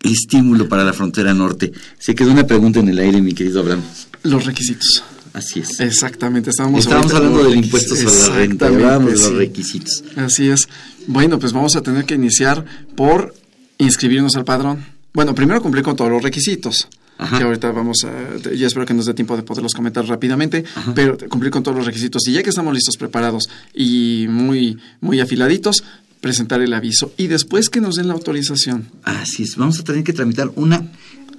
[0.04, 1.72] estímulo para la frontera norte.
[2.00, 3.84] Se quedó una pregunta en el aire, mi querido Abraham.
[4.24, 5.04] Los requisitos.
[5.34, 5.80] Así es.
[5.80, 10.04] Exactamente, estábamos, Estábamos hablando del impuesto sobre la renta, hablábamos de los requisitos.
[10.04, 10.20] sí.
[10.20, 10.68] Así es.
[11.06, 12.66] Bueno, pues vamos a tener que iniciar
[12.96, 13.36] por
[13.78, 14.84] inscribirnos al padrón.
[15.14, 16.88] Bueno, primero cumplir con todos los requisitos.
[17.30, 18.52] Que ahorita vamos a.
[18.54, 20.64] Ya espero que nos dé tiempo de poderlos comentar rápidamente.
[20.96, 22.28] Pero cumplir con todos los requisitos.
[22.28, 25.84] Y ya que estamos listos, preparados y muy, muy afiladitos,
[26.20, 27.14] presentar el aviso.
[27.18, 28.90] Y después que nos den la autorización.
[29.04, 30.92] Así es, vamos a tener que tramitar una...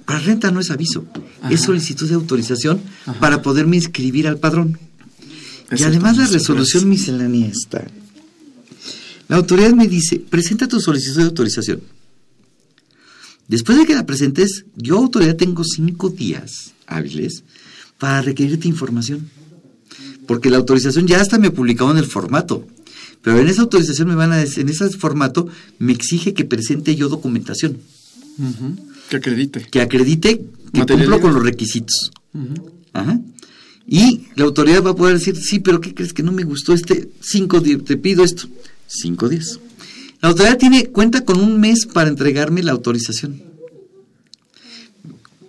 [0.05, 1.05] Para renta no es aviso,
[1.49, 2.81] es solicitud de autorización
[3.21, 4.77] para poderme inscribir al padrón.
[5.71, 7.85] Y además la resolución miscelánea está.
[9.29, 11.81] La autoridad me dice, presenta tu solicitud de autorización.
[13.47, 17.43] Después de que la presentes, yo autoridad tengo cinco días hábiles
[17.97, 19.29] para requerirte información.
[20.27, 22.65] Porque la autorización ya hasta me publicaba en el formato.
[23.21, 25.47] Pero en esa autorización me van a decir, en ese formato
[25.79, 27.77] me exige que presente yo documentación.
[29.09, 29.61] Que acredite.
[29.69, 32.11] Que acredite que cumplo con los requisitos.
[32.93, 33.19] Ajá.
[33.87, 36.73] Y la autoridad va a poder decir, sí, pero ¿qué crees que no me gustó
[36.73, 37.83] este cinco días?
[37.83, 38.47] Te pido esto.
[38.87, 39.59] Cinco días.
[40.23, 43.43] La autoridad tiene cuenta con un mes para entregarme la autorización.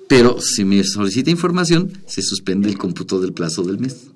[0.09, 4.09] Pero si me solicita información, se suspende el cómputo del plazo del mes.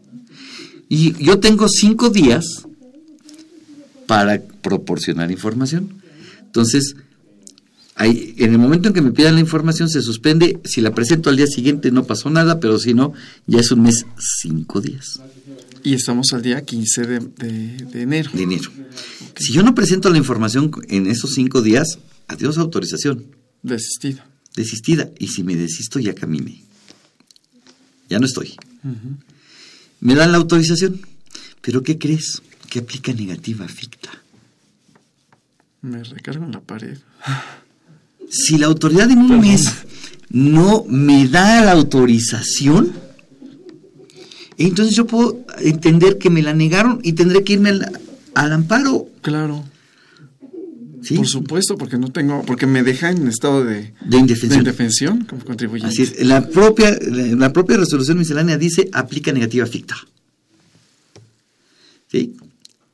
[0.88, 2.66] Y yo tengo cinco días
[4.08, 6.02] para proporcionar información.
[6.40, 6.96] Entonces,
[7.96, 10.58] en el momento en que me pidan la información, se suspende.
[10.64, 13.12] Si la presento al día siguiente, no pasó nada, pero si no,
[13.46, 15.20] ya es un mes, cinco días
[15.84, 18.30] Y estamos al día 15 de, de- de enero.
[18.32, 18.70] de enero.
[19.36, 23.24] Si yo no presento la información en esos cinco días, adiós autorización.
[23.62, 24.22] Desistido.
[24.54, 25.10] Desistida.
[25.18, 26.62] Y si me desisto, ya caminé.
[28.08, 28.54] Ya no estoy.
[30.00, 31.00] Me dan la autorización.
[31.60, 32.42] ¿Pero qué crees?
[32.68, 34.10] Que aplica negativa ficta.
[35.82, 36.98] Me recargo en la pared.
[38.30, 39.64] Si la autoridad en un mes
[40.30, 42.92] no me da la autorización,
[44.66, 48.00] entonces yo puedo entender que me la negaron y tendré que irme al,
[48.34, 49.06] al amparo.
[49.22, 49.64] Claro.
[51.14, 54.60] Por supuesto, porque no tengo, porque me deja en estado de, De indefensión.
[54.60, 55.90] indefensión como contribuyente.
[55.92, 56.26] Así es.
[56.26, 59.96] La propia, la, la propia resolución miscelánea dice aplica negativa ficta.
[62.10, 62.34] ¿Sí?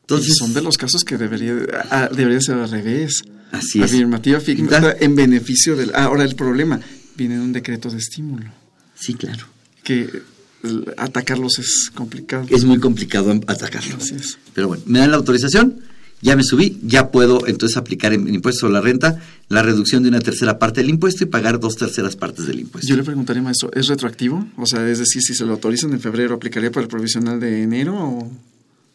[0.03, 1.55] Entonces, son de los casos que debería,
[1.91, 3.23] ah, debería ser al revés.
[3.53, 3.87] Así es.
[3.87, 5.91] Afirmativa ficta en beneficio del.
[5.95, 6.79] ah, ahora el problema
[7.17, 8.47] viene de un decreto de estímulo.
[8.95, 9.47] Sí, claro.
[9.83, 10.23] Que
[10.97, 12.47] atacarlos es complicado.
[12.51, 13.97] Es muy complicado atacarlo.
[13.97, 14.39] Así es.
[14.55, 15.81] Pero bueno, me dan la autorización,
[16.23, 20.03] ya me subí, ya puedo entonces aplicar en, en impuesto sobre la renta la reducción
[20.03, 22.89] de una tercera parte del impuesto y pagar dos terceras partes del impuesto.
[22.89, 24.47] Yo le preguntaría, maestro, ¿es retroactivo?
[24.57, 27.63] O sea, es decir, si se lo autorizan en febrero, ¿aplicaría para el provisional de
[27.63, 28.33] enero o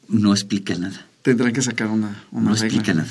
[0.07, 1.05] No explica nada.
[1.21, 2.65] tendrán que sacar una, una No regla?
[2.67, 3.09] explica nada.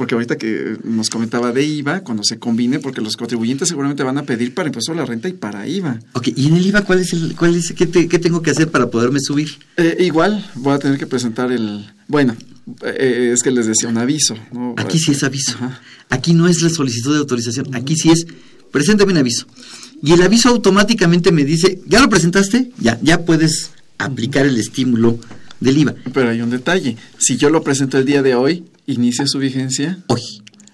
[0.00, 4.16] Porque ahorita que nos comentaba de IVA, cuando se combine, porque los contribuyentes seguramente van
[4.16, 6.00] a pedir para impuesto a la renta y para IVA.
[6.14, 8.50] Ok, ¿y en el IVA cuál es el, cuál es, qué, te- qué tengo que
[8.50, 9.50] hacer para poderme subir?
[9.76, 11.84] Eh, igual voy a tener que presentar el...
[12.08, 12.34] Bueno,
[12.82, 14.38] eh, es que les decía un aviso.
[14.52, 14.74] ¿no?
[14.78, 15.58] Aquí sí es aviso.
[16.08, 17.74] Aquí no es la solicitud de autorización.
[17.74, 18.26] Aquí sí es,
[18.72, 19.44] preséntame un aviso.
[20.02, 22.70] Y el aviso automáticamente me dice, ¿ya lo presentaste?
[22.78, 25.18] Ya, ya puedes aplicar el estímulo
[25.60, 25.94] del IVA.
[26.14, 26.96] Pero hay un detalle.
[27.18, 29.98] Si yo lo presento el día de hoy, inicia su vigencia.
[30.08, 30.20] Hoy.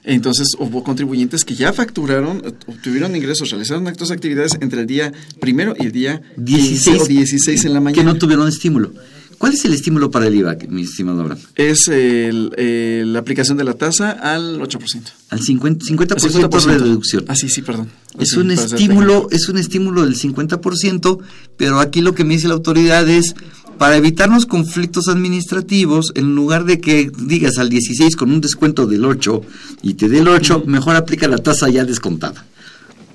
[0.04, 5.12] Entonces hubo contribuyentes que ya facturaron, obtuvieron ingresos, realizaron actos de actividades entre el día
[5.40, 8.12] primero y el día 16 15 o 16 en la Que mañana.
[8.12, 8.92] no tuvieron estímulo.
[9.38, 11.40] ¿Cuál es el estímulo para el IVA, mi estimado Abraham?
[11.56, 15.10] Es el- el- la aplicación de la tasa al 8%.
[15.28, 16.72] Al 50%, 50 Al 50%.
[16.72, 17.24] de reducción.
[17.28, 17.90] Ah, sí, sí, perdón.
[18.18, 21.18] Es Sí, un estímulo, es un estímulo del 50%,
[21.58, 23.34] pero aquí lo que me dice la autoridad es
[23.78, 29.04] para evitarnos conflictos administrativos, en lugar de que digas al 16 con un descuento del
[29.04, 29.42] 8
[29.82, 32.44] y te dé el 8, mejor aplica la tasa ya descontada,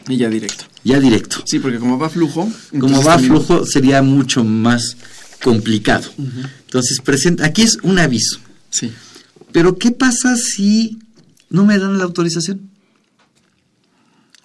[0.08, 0.66] Y ya directo.
[0.84, 1.38] ya directo.
[1.46, 2.50] Sí, porque como va flujo.
[2.80, 4.98] Como va a también- flujo sería mucho más
[5.44, 6.10] complicado.
[6.66, 8.40] Entonces, presenta, aquí es un aviso.
[8.70, 8.92] Sí.
[9.52, 11.00] Pero ¿qué pasa si
[11.50, 12.71] no me dan la autorización?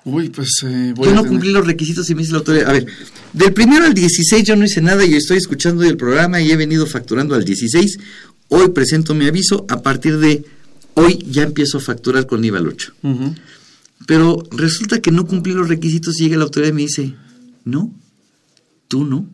[0.09, 2.38] Uy, pues eh, voy Yo a no tener- cumplí los requisitos y me dice la
[2.38, 2.70] autoridad.
[2.70, 2.86] A ver,
[3.32, 6.57] del primero al 16 yo no hice nada y estoy escuchando el programa y he
[6.57, 7.98] venido facturando al 16.
[8.48, 9.66] Hoy presento mi aviso.
[9.68, 10.44] A partir de
[10.94, 12.92] hoy ya empiezo a facturar con IVA al 8.
[13.02, 13.34] Ujú.
[14.07, 17.14] Pero resulta que no cumplí los requisitos y llega la autoridad y me dice,
[17.64, 17.92] no,
[18.86, 19.28] tú no.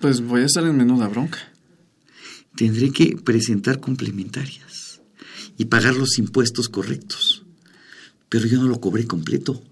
[0.00, 1.38] Pues voy a estar en menuda bronca.
[2.54, 5.00] Tendré que presentar complementarias
[5.56, 7.37] y pagar los impuestos correctos.
[8.28, 9.62] Pero yo no lo cobré completo.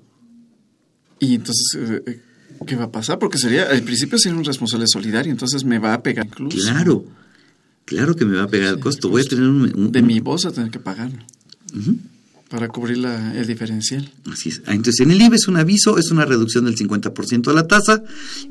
[1.18, 2.20] Y entonces, eh, eh,
[2.66, 3.18] ¿qué va a pasar?
[3.18, 6.56] Porque sería, al principio sería un responsable solidario, entonces me va a pegar incluso.
[6.58, 7.04] Claro,
[7.84, 9.08] claro que me va a pegar el costo.
[9.08, 9.62] Voy a tener un...
[9.78, 11.22] un- De mi voz a tener que pagarlo
[12.48, 14.10] para cubrir la- el diferencial.
[14.30, 14.62] Así es.
[14.66, 17.66] Ah, Entonces, en el IVA es un aviso, es una reducción del 50% a la
[17.66, 18.02] tasa.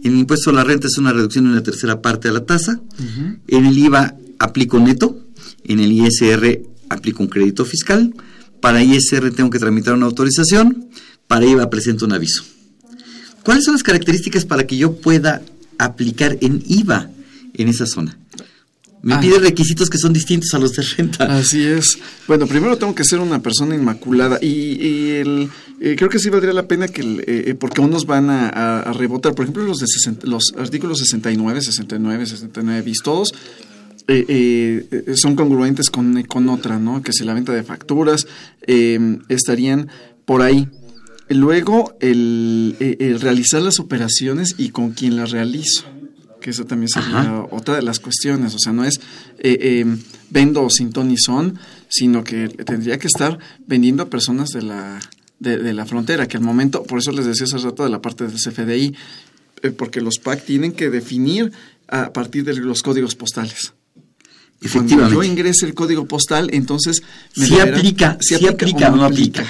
[0.04, 2.46] En el impuesto a la renta es una reducción de una tercera parte a la
[2.46, 2.82] tasa.
[3.48, 5.22] En el IVA aplico neto.
[5.64, 8.14] En el ISR aplico un crédito fiscal.
[8.66, 10.88] Para ISR tengo que tramitar una autorización.
[11.28, 12.44] Para IVA presento un aviso.
[13.44, 15.44] ¿Cuáles son las características para que yo pueda
[15.78, 17.12] aplicar en IVA
[17.54, 18.18] en esa zona?
[19.04, 19.20] Me Ah.
[19.20, 21.26] pide requisitos que son distintos a los de renta.
[21.38, 22.00] Así es.
[22.28, 25.50] Bueno, primero tengo que ser una persona inmaculada y, y el,
[25.80, 28.50] eh, creo que sí valdría la pena que, el, eh, eh, porque unos van a,
[28.50, 33.32] a- a rebotar, por ejemplo, los de 60 los artículos 69, 69, 69 bis, todos
[34.08, 37.02] eh, eh, eh, son congruentes con, con otra, ¿no?
[37.02, 38.28] Que si la venta de facturas
[38.68, 39.90] eh, estarían
[40.26, 40.70] por ahí.
[41.30, 45.86] Luego, el, eh, el realizar las operaciones y con quién las realizo
[46.46, 47.48] que eso también sería Ajá.
[47.50, 48.98] otra de las cuestiones, o sea, no es
[49.40, 49.98] eh, eh,
[50.30, 51.58] vendo sin ton ni son,
[51.90, 55.00] sino que tendría que estar vendiendo a personas de la,
[55.40, 58.00] de, de la frontera, que al momento, por eso les decía hace rato de la
[58.00, 58.94] parte del CFDI,
[59.64, 61.52] eh, porque los PAC tienen que definir
[61.88, 63.74] a partir de los códigos postales.
[64.72, 67.02] Cuando yo ingrese el código postal, entonces
[67.36, 69.46] me Sí aplica, sí aplica o no aplica.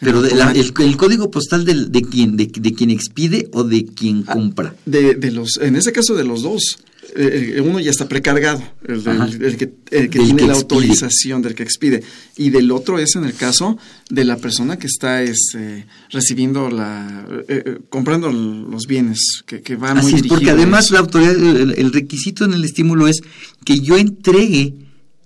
[0.00, 3.64] Pero de la- el, el código postal del- de quién, de, de quien expide o
[3.64, 4.74] de quien Ah, compra.
[4.86, 6.78] De, de los, en ese caso de los dos.
[7.16, 9.30] Eh, uno ya está precargado, el, del- Ajá.
[9.40, 12.02] el que, el que Del tiene que la autorización del que expide.
[12.36, 13.78] Y del otro es en el caso
[14.10, 19.76] de la persona que está este, recibiendo la, eh, eh, comprando los bienes, que, que
[19.76, 23.20] va muy Así es, porque además la autoridad, el, el requisito en el estímulo es
[23.64, 24.74] que yo entregue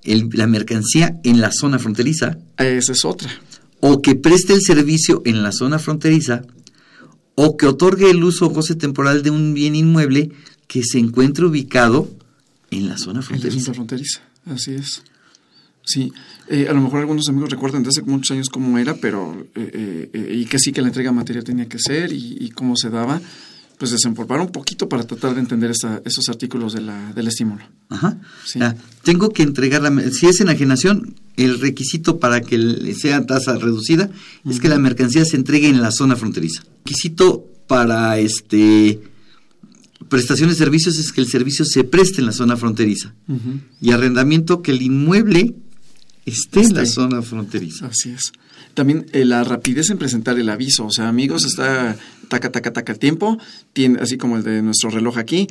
[0.04, 3.30] la mercancía en la zona fronteriza Esa es otra.
[3.80, 6.42] o que preste el servicio en la zona fronteriza
[7.34, 10.30] o que otorgue el uso o goce temporal de un bien inmueble
[10.72, 12.08] que se encuentre ubicado
[12.70, 13.60] en la zona En la fronteriza.
[13.66, 15.02] zona fronteriza, así es.
[15.84, 16.12] Sí,
[16.48, 20.08] eh, a lo mejor algunos amigos recuerdan de hace muchos años cómo era, pero eh,
[20.12, 22.88] eh, y que sí que la entrega material tenía que ser y, y cómo se
[22.88, 23.20] daba,
[23.78, 27.64] pues desempolvar un poquito para tratar de entender esa- esos artículos de la, del estímulo.
[27.88, 28.16] Ajá.
[28.44, 28.60] Sí.
[28.60, 34.08] Sea, tengo que entregar la si es enajenación, el requisito para que sea tasa reducida
[34.48, 36.62] es que la mercancía se entregue en la zona fronteriza.
[36.84, 39.00] Requisito para este
[40.12, 43.14] prestaciones de servicios es que el servicio se preste en la zona fronteriza
[43.80, 45.54] y arrendamiento que el inmueble
[46.26, 47.86] esté en la zona fronteriza.
[47.86, 48.30] Así es.
[48.74, 50.84] También eh, la rapidez en presentar el aviso.
[50.84, 51.96] O sea, amigos, está
[52.28, 53.38] taca, taca, taca el tiempo,
[53.72, 55.46] tiene, así como el de nuestro reloj aquí.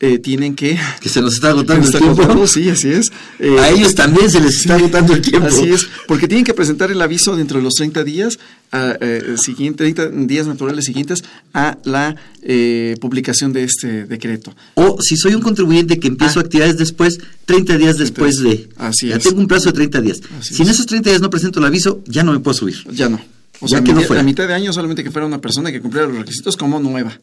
[0.00, 0.78] Eh, tienen que...
[1.00, 2.20] Que se nos está agotando el Está tiempo.
[2.22, 3.10] agotando, sí, así es.
[3.38, 5.48] Eh, A ellos también se les está agotando el tiempo.
[5.48, 8.38] Así es, porque tienen que presentar el aviso dentro de los 30 días,
[8.72, 11.22] a, eh, siguiente, 30 días naturales siguientes
[11.54, 14.54] a la eh, publicación de este decreto.
[14.74, 18.68] O si soy un contribuyente que empiezo actividades después, 30 días después de...
[18.76, 18.88] Ah.
[18.88, 19.22] Así ya es.
[19.24, 20.20] tengo un plazo de 30 días.
[20.40, 20.74] Así si en es.
[20.74, 22.76] esos 30 días no presento el aviso, ya no me puedo subir.
[22.90, 23.20] Ya no.
[23.60, 24.20] O Ya sea, quedó mi- fuera.
[24.20, 27.18] a mitad de año solamente que fuera una persona que cumpliera los requisitos como nueva.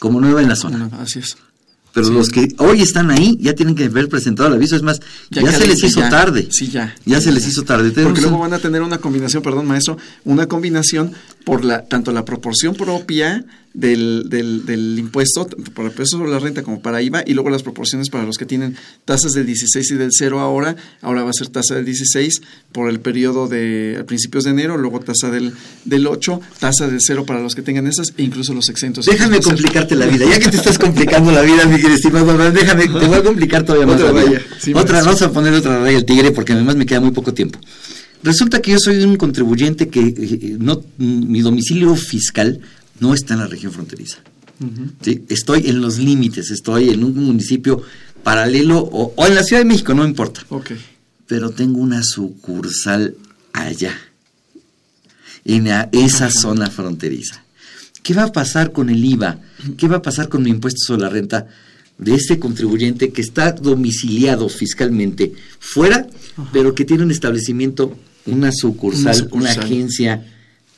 [0.00, 0.88] Como nueva en la zona.
[0.98, 1.36] Así es.
[1.92, 2.12] Pero Sí.
[2.12, 4.76] los que hoy están ahí ya tienen que haber presentado el aviso.
[4.76, 6.08] Es más, ya, se les hizo ya.
[6.08, 6.48] tarde.
[6.50, 6.94] Sí, ya.
[7.04, 7.90] Ya se les hizo tarde.
[7.90, 11.12] Porque luego van a tener una combinación, perdón, maestro, una combinación
[11.44, 16.30] por la tanto la proporción propia del, del, del impuesto, tanto para el impuesto sobre
[16.30, 19.46] la renta como para IVA, y luego las proporciones para los que tienen tasas del
[19.46, 23.48] 16 y del 0 ahora, ahora va a ser tasa del 16 por el periodo
[23.48, 25.52] de a principios de enero, luego tasa del,
[25.84, 29.06] del 8, tasa del 0 para los que tengan esas, e incluso los exentos.
[29.06, 30.26] Déjame complicarte la vida.
[30.26, 33.64] Ya que te estás complicando la vida, mi querido estimado déjame, te voy a complicar
[33.64, 36.52] todavía más Otra la raya, sí, otra, vamos a poner otra raya al tigre porque
[36.52, 37.58] además me queda muy poco tiempo.
[38.22, 42.60] Resulta que yo soy un contribuyente que eh, no, mi domicilio fiscal
[42.98, 44.18] no está en la región fronteriza.
[45.28, 47.82] Estoy en los límites, estoy en un municipio
[48.22, 50.42] paralelo o, o en la Ciudad de México, no importa.
[50.50, 50.72] Ok.
[51.26, 53.14] Pero tengo una sucursal
[53.54, 53.94] allá,
[55.44, 57.42] en esa zona fronteriza.
[58.02, 59.38] ¿Qué va a pasar con el IVA?
[59.76, 61.46] ¿Qué va a pasar con mi impuesto sobre la renta
[62.00, 66.06] de este contribuyente que está domiciliado fiscalmente fuera,
[66.52, 67.96] pero que tiene un establecimiento,
[68.26, 69.64] una sucursal, Una una, sucursal.
[69.64, 70.26] agencia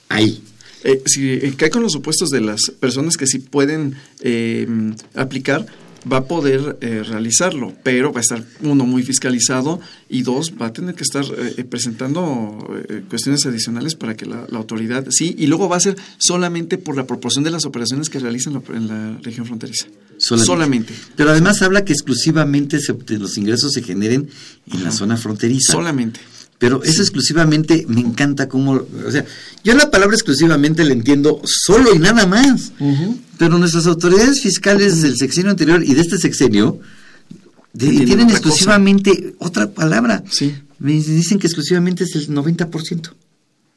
[0.09, 0.43] ahí?
[0.84, 4.66] Eh, si eh, cae con los supuestos de las personas que sí pueden eh,
[5.14, 5.64] aplicar,
[6.12, 9.78] va a poder eh, realizarlo, pero va a estar, uno, muy fiscalizado
[10.09, 14.26] y dos, va a tener que estar eh, eh, presentando eh, cuestiones adicionales para que
[14.26, 17.64] la, la autoridad, sí, y luego va a ser solamente por la proporción de las
[17.64, 19.86] operaciones que realizan en la, en la región fronteriza.
[20.18, 20.93] Solamente.
[21.14, 24.28] Pero además habla que exclusivamente se- los ingresos se generen
[24.72, 25.72] en la zona fronteriza.
[25.72, 26.18] Solamente.
[26.63, 29.25] Pero eso exclusivamente me encanta cómo, o sea,
[29.65, 32.71] yo la palabra exclusivamente la entiendo solo y nada más.
[33.37, 36.79] Pero nuestras autoridades fiscales del sexenio anterior y de este sexenio
[37.73, 40.23] de- tienen otra exclusivamente otra palabra.
[40.31, 40.55] Sí.
[40.79, 43.11] Me dicen que exclusivamente es el 90%.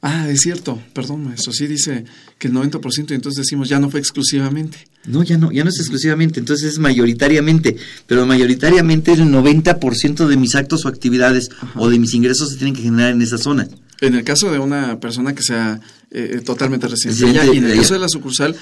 [0.07, 1.51] Ah, es cierto, perdón, maestro.
[1.51, 2.05] Sí dice
[2.37, 4.77] que el 90% y entonces decimos ya no fue exclusivamente.
[5.07, 7.75] No, ya no, ya no es exclusivamente, entonces es mayoritariamente,
[8.05, 12.75] pero mayoritariamente el 90% de mis actos o actividades o de mis ingresos se tienen
[12.75, 13.67] que generar en esa zona.
[14.01, 15.79] En el caso de una persona que sea
[16.11, 18.55] eh, totalmente residente allá, y en el de caso de la sucursal,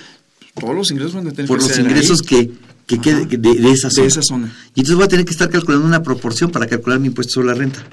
[0.58, 2.26] todos los ingresos van a tener por que los ser ingresos ahí.
[2.28, 2.52] que,
[2.88, 4.08] que quede de, de esa De zona.
[4.08, 4.56] esa zona.
[4.76, 7.48] Y entonces voy a tener que estar calculando una proporción para calcular mi impuesto sobre
[7.48, 7.86] la renta.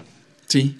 [0.47, 0.77] Sí.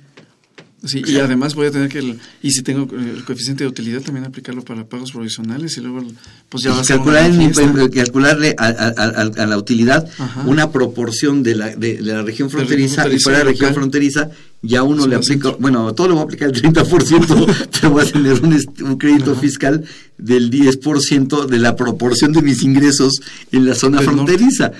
[0.83, 4.01] Sí, y además voy a tener que, el- y si tengo el coeficiente de utilidad,
[4.01, 6.03] también aplicarlo para pagos provisionales y luego,
[6.49, 10.09] pues ya va a Y ser calcular una calcularle a, a- a- a la utilidad
[10.19, 10.41] Ajá.
[10.47, 14.31] una proporción de la, de, de la región fronteriza y fuera de la región fronteriza
[14.63, 18.11] ya uno le aplica, bueno, todo lo voy a aplicar el 30%, pero voy a
[18.11, 19.85] tener un, crédito fiscal
[20.19, 23.21] del 10% de la proporción de mis ingresos
[23.53, 24.73] en la zona Del fronteriza.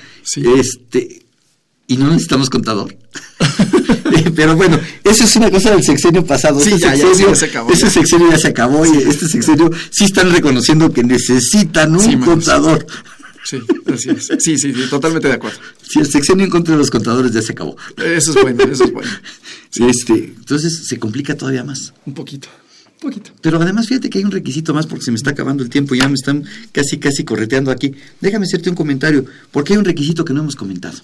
[0.57, 1.23] Este,
[1.87, 2.95] y no necesitamos contador.
[4.37, 6.61] Pero bueno, eso es una cosa del sexenio pasado.
[6.61, 9.71] Sí, Ese ya, sexenio- ya se acabó, ese sexenio ya se acabó y este sexenio
[9.91, 12.87] sí están reconociendo que necesitan un Sí, contador.
[13.45, 13.59] Sí,
[13.93, 14.27] así es.
[14.39, 15.59] Sí, sí, sí, totalmente de acuerdo.
[15.83, 17.77] Si el sexenio en contra de los contadores ya se acabó.
[17.97, 19.11] Eso es bueno, eso es bueno.
[19.89, 21.93] Este, entonces se complica todavía más.
[22.05, 22.49] Un poquito,
[22.97, 23.31] un poquito.
[23.41, 25.95] Pero además fíjate que hay un requisito más porque se me está acabando el tiempo,
[25.95, 27.95] ya me están casi casi correteando aquí.
[28.21, 30.99] Déjame hacerte un comentario, porque hay un requisito que no hemos comentado.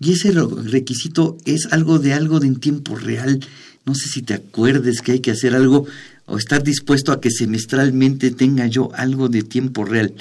[0.00, 3.40] Y ese requisito es algo de algo de en tiempo real.
[3.84, 5.86] No sé si te acuerdes que hay que hacer algo
[6.26, 10.14] o estar dispuesto a que semestralmente tenga yo algo de tiempo real.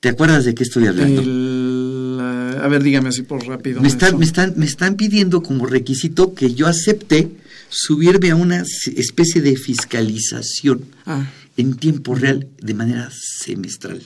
[0.00, 1.22] ¿Te acuerdas de qué estoy hablando?
[1.22, 3.80] El, ah, a ver, dígame así por rápido.
[3.80, 7.30] Me están, me, están, me están pidiendo como requisito que yo acepte
[7.68, 8.64] subirme a una
[8.96, 11.26] especie de fiscalización Ah.
[11.56, 14.02] En tiempo real de manera semestral.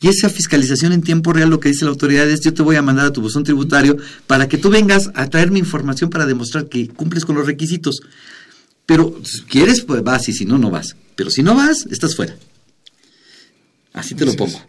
[0.00, 2.76] Y esa fiscalización en tiempo real lo que dice la autoridad es yo te voy
[2.76, 6.68] a mandar a tu buzón tributario para que tú vengas a traerme información para demostrar
[6.68, 8.00] que cumples con los requisitos.
[8.86, 10.96] Pero si quieres, pues vas y si no, no vas.
[11.14, 12.36] Pero si no vas, estás fuera.
[13.92, 14.60] Así te lo pongo.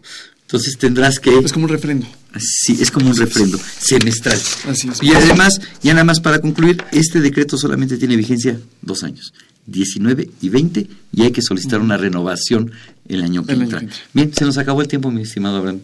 [0.42, 1.36] Entonces tendrás que...
[1.38, 2.06] Es como un refrendo.
[2.38, 4.38] Sí, es como un refrendo semestral.
[4.68, 5.02] Así es.
[5.02, 9.32] Y además, ya nada más para concluir, este decreto solamente tiene vigencia dos años,
[9.66, 12.72] 19 y 20, y hay que solicitar una renovación
[13.08, 13.78] el año que El año entra.
[13.80, 14.00] que entra.
[14.12, 15.80] Bien, se nos acabó el tiempo, mi estimado Abraham.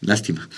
[0.00, 0.48] Lástima.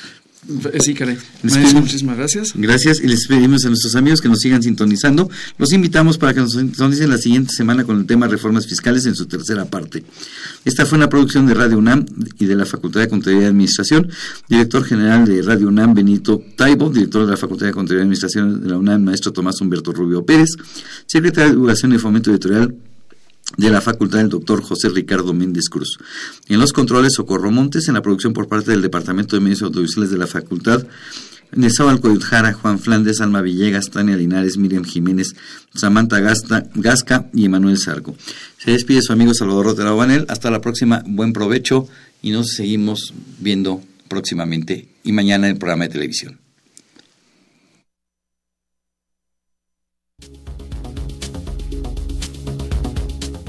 [0.80, 1.16] Sí, caray.
[1.44, 2.52] Les pedimos- muchísimas gracias.
[2.56, 5.30] Gracias y les pedimos a nuestros amigos que nos sigan sintonizando.
[5.56, 9.14] Los invitamos para que nos sintonicen la siguiente semana con el tema reformas fiscales en
[9.14, 10.02] su tercera parte.
[10.64, 12.04] Esta fue una producción de Radio UNAM
[12.40, 14.10] y de la Facultad de Contaduría y Administración.
[14.48, 16.90] Director general de Radio UNAM, Benito Taibo.
[16.90, 20.26] Director de la Facultad de Contaduría y Administración de la UNAM, maestro Tomás Humberto Rubio
[20.26, 20.50] Pérez.
[21.06, 22.74] Secretario de Divulgación y Fomento Editorial
[23.56, 25.98] de la Facultad del Doctor José Ricardo Méndez Cruz.
[26.48, 30.10] En los controles, Socorro Montes, en la producción por parte del Departamento de Medios Audiovisuales
[30.10, 30.86] de la Facultad,
[31.54, 35.34] Nezábal Coyujara, Juan Flandes, Alma Villegas, Tania Linares, Miriam Jiménez,
[35.74, 38.16] Samantha Gasta, Gasca y Emanuel Sarco.
[38.58, 40.24] Se despide su amigo Salvador Rotera Banel.
[40.28, 41.86] Hasta la próxima, buen provecho
[42.22, 46.41] y nos seguimos viendo próximamente y mañana en el programa de televisión.